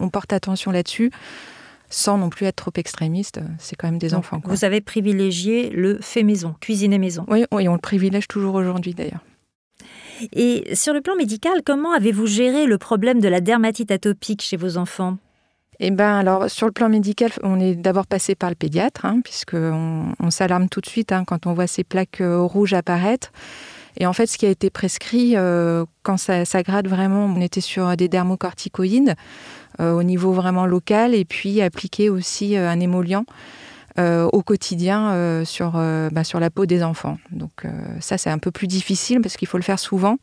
on 0.00 0.08
porte 0.08 0.32
attention 0.32 0.70
là-dessus 0.70 1.10
sans 1.88 2.18
non 2.18 2.30
plus 2.30 2.46
être 2.46 2.56
trop 2.56 2.72
extrémiste. 2.74 3.40
C'est 3.58 3.76
quand 3.76 3.86
même 3.86 3.98
des 3.98 4.14
enfants. 4.14 4.40
Vous 4.44 4.64
avez 4.64 4.80
privilégié 4.80 5.70
le 5.70 5.98
fait 6.00 6.24
maison, 6.24 6.56
cuisiner 6.60 6.98
maison. 6.98 7.24
Oui, 7.28 7.44
oui 7.52 7.68
on 7.68 7.74
le 7.74 7.78
privilège 7.78 8.26
toujours 8.26 8.56
aujourd'hui 8.56 8.92
d'ailleurs. 8.92 9.20
Et 10.32 10.74
sur 10.74 10.94
le 10.94 11.00
plan 11.00 11.14
médical, 11.14 11.62
comment 11.64 11.92
avez-vous 11.92 12.26
géré 12.26 12.66
le 12.66 12.76
problème 12.76 13.20
de 13.20 13.28
la 13.28 13.40
dermatite 13.40 13.90
atopique 13.90 14.42
chez 14.42 14.56
vos 14.56 14.78
enfants? 14.78 15.18
Eh 15.78 15.90
ben 15.90 16.14
alors 16.14 16.50
sur 16.50 16.66
le 16.66 16.72
plan 16.72 16.88
médical, 16.88 17.30
on 17.42 17.60
est 17.60 17.74
d'abord 17.74 18.06
passé 18.06 18.34
par 18.34 18.48
le 18.48 18.54
pédiatre, 18.54 19.04
hein, 19.04 19.20
puisqu'on 19.22 20.14
on, 20.18 20.30
s'alarme 20.30 20.68
tout 20.68 20.80
de 20.80 20.86
suite 20.86 21.12
hein, 21.12 21.24
quand 21.26 21.46
on 21.46 21.52
voit 21.52 21.66
ces 21.66 21.84
plaques 21.84 22.20
euh, 22.20 22.40
rouges 22.40 22.72
apparaître. 22.72 23.30
Et 23.98 24.06
en 24.06 24.12
fait, 24.12 24.26
ce 24.26 24.36
qui 24.36 24.46
a 24.46 24.50
été 24.50 24.68
prescrit, 24.68 25.34
euh, 25.36 25.84
quand 26.02 26.18
ça, 26.18 26.44
ça, 26.44 26.62
grade 26.62 26.86
vraiment, 26.86 27.26
on 27.26 27.40
était 27.40 27.62
sur 27.62 27.96
des 27.96 28.08
dermocorticoïdes 28.08 29.14
euh, 29.80 29.92
au 29.92 30.02
niveau 30.02 30.32
vraiment 30.32 30.66
local, 30.66 31.14
et 31.14 31.24
puis 31.24 31.62
appliquer 31.62 32.10
aussi 32.10 32.56
un 32.56 32.80
émollient 32.80 33.24
au 33.98 34.42
quotidien 34.42 35.42
sur, 35.46 35.72
bah, 36.12 36.22
sur 36.22 36.38
la 36.38 36.50
peau 36.50 36.66
des 36.66 36.82
enfants. 36.82 37.16
Donc 37.30 37.64
ça, 38.00 38.18
c'est 38.18 38.28
un 38.28 38.36
peu 38.36 38.50
plus 38.50 38.66
difficile 38.66 39.22
parce 39.22 39.38
qu'il 39.38 39.48
faut 39.48 39.56
le 39.56 39.62
faire 39.62 39.78
souvent. 39.78 40.18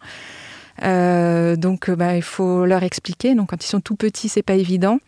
donc 0.79 1.89
bah, 1.89 2.15
il 2.15 2.21
faut 2.21 2.67
leur 2.67 2.83
expliquer. 2.83 3.33
Donc 3.33 3.49
quand 3.49 3.63
ils 3.63 3.67
sont 3.67 3.81
tout 3.81 3.95
petits, 3.95 4.29
c'est 4.29 4.43
pas 4.43 4.53
évident. 4.53 4.99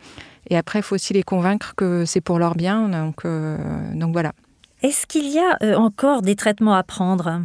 Et 0.49 0.57
après, 0.57 0.79
il 0.79 0.83
faut 0.83 0.95
aussi 0.95 1.13
les 1.13 1.23
convaincre 1.23 1.73
que 1.75 2.05
c'est 2.05 2.21
pour 2.21 2.39
leur 2.39 2.55
bien. 2.55 2.89
Donc, 2.89 3.25
euh, 3.25 3.57
donc 3.93 4.13
voilà. 4.13 4.33
Est-ce 4.81 5.07
qu'il 5.07 5.27
y 5.27 5.39
a 5.39 5.57
euh, 5.63 5.75
encore 5.75 6.21
des 6.21 6.35
traitements 6.35 6.75
à 6.75 6.83
prendre? 6.83 7.41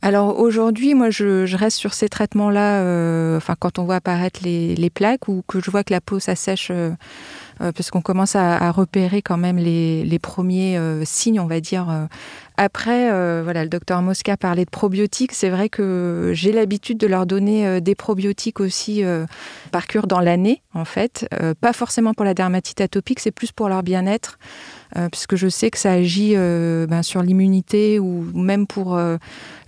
Alors 0.00 0.38
aujourd'hui, 0.38 0.94
moi, 0.94 1.08
je, 1.08 1.56
reste 1.56 1.78
sur 1.78 1.94
ces 1.94 2.08
traitements-là. 2.08 2.82
Euh, 2.82 3.38
enfin, 3.38 3.54
quand 3.58 3.78
on 3.78 3.84
voit 3.84 3.96
apparaître 3.96 4.40
les, 4.42 4.74
les, 4.74 4.90
plaques 4.90 5.28
ou 5.28 5.42
que 5.48 5.60
je 5.60 5.70
vois 5.70 5.82
que 5.82 5.94
la 5.94 6.02
peau 6.02 6.18
s'assèche, 6.18 6.70
parce 7.58 7.90
qu'on 7.90 8.02
commence 8.02 8.36
à, 8.36 8.70
repérer 8.70 9.22
quand 9.22 9.38
même 9.38 9.56
les, 9.56 10.04
les 10.04 10.18
premiers 10.18 10.78
signes, 11.04 11.40
on 11.40 11.46
va 11.46 11.60
dire, 11.60 11.86
après, 12.56 13.10
euh, 13.10 13.40
voilà, 13.42 13.64
le 13.64 13.68
docteur 13.68 14.00
Mosca 14.00 14.36
parlait 14.36 14.64
de 14.64 14.70
probiotiques. 14.70 15.32
C'est 15.32 15.50
vrai 15.50 15.68
que 15.68 16.30
j'ai 16.34 16.52
l'habitude 16.52 16.98
de 16.98 17.06
leur 17.08 17.26
donner 17.26 17.66
euh, 17.66 17.80
des 17.80 17.96
probiotiques 17.96 18.60
aussi 18.60 19.04
euh, 19.04 19.26
par 19.72 19.88
cure 19.88 20.06
dans 20.06 20.20
l'année, 20.20 20.62
en 20.72 20.84
fait. 20.84 21.28
pas 21.60 21.72
forcément 21.72 22.14
pour 22.14 22.24
la 22.24 22.34
dermatite 22.34 22.80
atopique, 22.80 23.20
c'est 23.20 23.32
plus 23.32 23.50
pour 23.50 23.68
leur 23.68 23.82
bien-être. 23.82 24.38
Euh, 24.96 25.08
puisque 25.08 25.34
je 25.34 25.48
sais 25.48 25.70
que 25.70 25.78
ça 25.78 25.92
agit 25.92 26.34
euh, 26.36 26.86
ben, 26.86 27.02
sur 27.02 27.22
l'immunité 27.22 27.98
ou 27.98 28.24
même 28.32 28.66
pour 28.66 28.94
euh, 28.94 29.16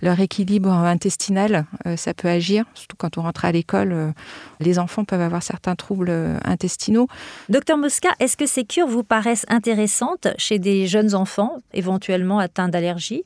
leur 0.01 0.19
équilibre 0.19 0.71
intestinal, 0.71 1.65
ça 1.95 2.13
peut 2.13 2.27
agir, 2.27 2.65
surtout 2.73 2.95
quand 2.97 3.17
on 3.17 3.23
rentre 3.23 3.45
à 3.45 3.51
l'école. 3.51 4.13
les 4.59 4.79
enfants 4.79 5.05
peuvent 5.05 5.21
avoir 5.21 5.41
certains 5.41 5.75
troubles 5.75 6.11
intestinaux. 6.43 7.07
Docteur 7.49 7.77
Mosca, 7.77 8.09
est-ce 8.19 8.37
que 8.37 8.45
ces 8.45 8.63
cures 8.63 8.87
vous 8.87 9.03
paraissent 9.03 9.45
intéressantes 9.49 10.27
chez 10.37 10.59
des 10.59 10.87
jeunes 10.87 11.15
enfants 11.15 11.57
éventuellement 11.73 12.39
atteints 12.39 12.69
d'allergies? 12.69 13.23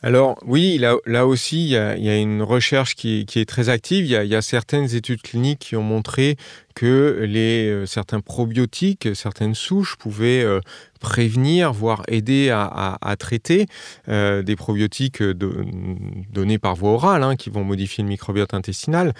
Alors 0.00 0.38
oui, 0.46 0.78
là, 0.78 1.26
aussi, 1.26 1.64
il 1.64 1.70
y, 1.70 1.76
a, 1.76 2.16
une 2.16 2.42
recherche 2.42 2.94
qui, 2.94 3.26
est 3.34 3.48
très 3.48 3.68
active. 3.68 4.04
Il 4.04 4.10
y, 4.10 4.34
a, 4.34 4.42
certaines 4.42 4.94
études 4.94 5.22
cliniques 5.22 5.58
qui 5.58 5.76
ont 5.76 5.82
montré 5.82 6.36
que 6.76 6.86
euh, 6.86 7.86
certains 7.86 8.20
probiotiques, 8.20 9.08
certaines 9.16 9.56
souches 9.56 9.96
pouvaient 9.96 10.44
euh, 10.44 10.60
prévenir, 11.00 11.72
voire 11.72 12.04
aider 12.06 12.50
à, 12.50 13.16
traiter 13.18 13.66
euh, 14.08 14.42
des 14.42 14.54
probiotiques 14.54 15.20
donnés 15.20 16.58
par 16.58 16.76
voie 16.76 16.90
orale, 16.90 17.24
hein, 17.24 17.34
qui 17.34 17.50
vont 17.50 17.64
modifier 17.64 18.04
le 18.04 18.08
microbiote 18.08 18.54
intestinal. 18.54 19.14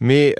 Mais 0.00 0.34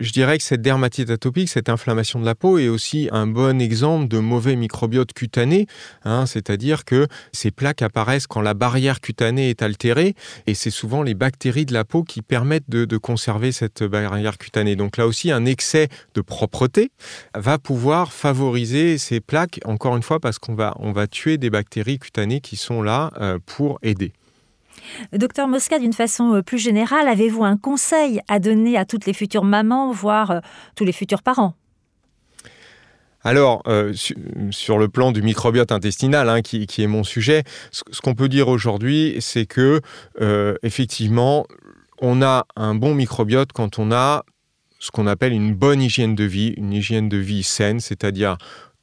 je 0.00 0.12
dirais 0.12 0.38
que 0.38 0.44
cette 0.44 0.62
dermatite 0.62 1.10
atopique, 1.10 1.48
cette 1.48 1.68
inflammation 1.68 2.20
de 2.20 2.24
la 2.24 2.34
peau 2.34 2.58
est 2.58 2.68
aussi 2.68 3.08
un 3.12 3.26
bon 3.26 3.60
exemple 3.60 4.08
de 4.08 4.18
mauvais 4.18 4.56
microbiote 4.56 5.12
cutané, 5.12 5.66
hein, 6.04 6.26
c'est-à-dire 6.26 6.84
que 6.84 7.06
ces 7.32 7.50
plaques 7.50 7.82
apparaissent 7.82 8.26
quand 8.26 8.40
la 8.40 8.54
barrière 8.54 9.00
cutanée 9.00 9.50
est 9.50 9.62
altérée 9.62 10.14
et 10.46 10.54
c'est 10.54 10.70
souvent 10.70 11.02
les 11.02 11.14
bactéries 11.14 11.66
de 11.66 11.72
la 11.72 11.84
peau 11.84 12.02
qui 12.02 12.22
permettent 12.22 12.68
de, 12.68 12.96
conserver 12.96 13.52
cette 13.52 13.82
barrière 13.82 14.38
cutanée. 14.38 14.76
Donc 14.76 14.96
là 14.96 15.06
aussi, 15.06 15.30
un 15.32 15.44
excès 15.44 15.88
de 16.14 16.20
propreté 16.20 16.92
va 17.34 17.58
pouvoir 17.58 18.12
favoriser 18.12 18.98
ces 18.98 19.20
plaques, 19.20 19.60
encore 19.64 19.96
une 19.96 20.02
fois, 20.02 20.20
parce 20.20 20.38
qu'on 20.38 20.54
va, 20.54 21.06
tuer 21.10 21.36
des 21.36 21.50
bactéries 21.50 21.98
cutanées 21.98 22.40
qui 22.40 22.56
sont 22.56 22.82
là 22.82 23.10
euh, 23.20 23.38
pour 23.44 23.78
aider. 23.82 24.12
Docteur 25.12 25.48
Mosca, 25.48 25.78
d'une 25.78 25.92
façon 25.92 26.34
euh, 26.34 26.42
plus 26.42 26.58
générale, 26.58 27.08
avez-vous 27.08 27.44
un 27.44 27.56
conseil 27.56 28.20
à 28.28 28.38
donner 28.38 28.76
à 28.76 28.84
toutes 28.84 29.06
les 29.06 29.12
futures 29.12 29.44
mamans, 29.44 29.92
voire 29.92 30.30
euh, 30.30 30.40
tous 30.76 30.84
les 30.84 30.92
futurs 30.92 31.22
parents? 31.22 31.54
Alors, 33.24 33.62
euh, 33.68 33.92
sur 34.50 34.78
le 34.78 34.88
plan 34.88 35.12
du 35.12 35.22
microbiote 35.22 35.70
intestinal, 35.70 36.28
hein, 36.28 36.42
qui, 36.42 36.66
est 36.78 36.86
mon 36.88 37.04
sujet, 37.04 37.44
ce, 37.70 38.00
qu'on 38.00 38.14
peut 38.14 38.28
dire 38.28 38.48
aujourd'hui, 38.48 39.16
c'est 39.20 39.46
que 39.46 39.80
effectivement, 40.64 41.46
on 42.00 42.20
a 42.20 42.46
un 42.56 42.74
bon 42.74 42.94
microbiote 42.94 43.52
quand 43.52 43.78
on 43.78 43.92
a 43.92 44.24
ce 44.80 44.90
qu'on 44.90 45.06
appelle 45.06 45.32
une 45.32 45.54
bonne 45.54 45.80
hygiène 45.80 46.16
de 46.16 46.24
vie, 46.24 46.52
une 46.56 46.72
hygiène 46.72 47.08
de 47.08 47.16
vie 47.16 47.44
saine, 47.44 47.78
c'est-à-dire 47.78 48.36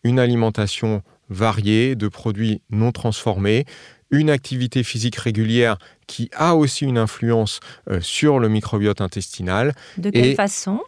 une 0.06 0.18
alimentation 0.18 1.02
variée 1.30 1.96
de 1.96 2.08
produits 2.08 2.62
non 2.70 2.94
transformés, 2.94 3.66
une 4.12 4.30
activité 4.30 4.84
physique 4.84 5.15
régulière 5.15 5.78
qui 6.08 6.30
a 6.34 6.56
aussi 6.56 6.86
une 6.86 6.98
influence 6.98 7.60
euh, 7.89 8.02
sur 8.02 8.39
le 8.39 8.50
microbiote 8.50 9.02
intestinal. 9.02 9.74
De 9.98 10.10
quelle 10.10 10.36
façon? 10.36 10.82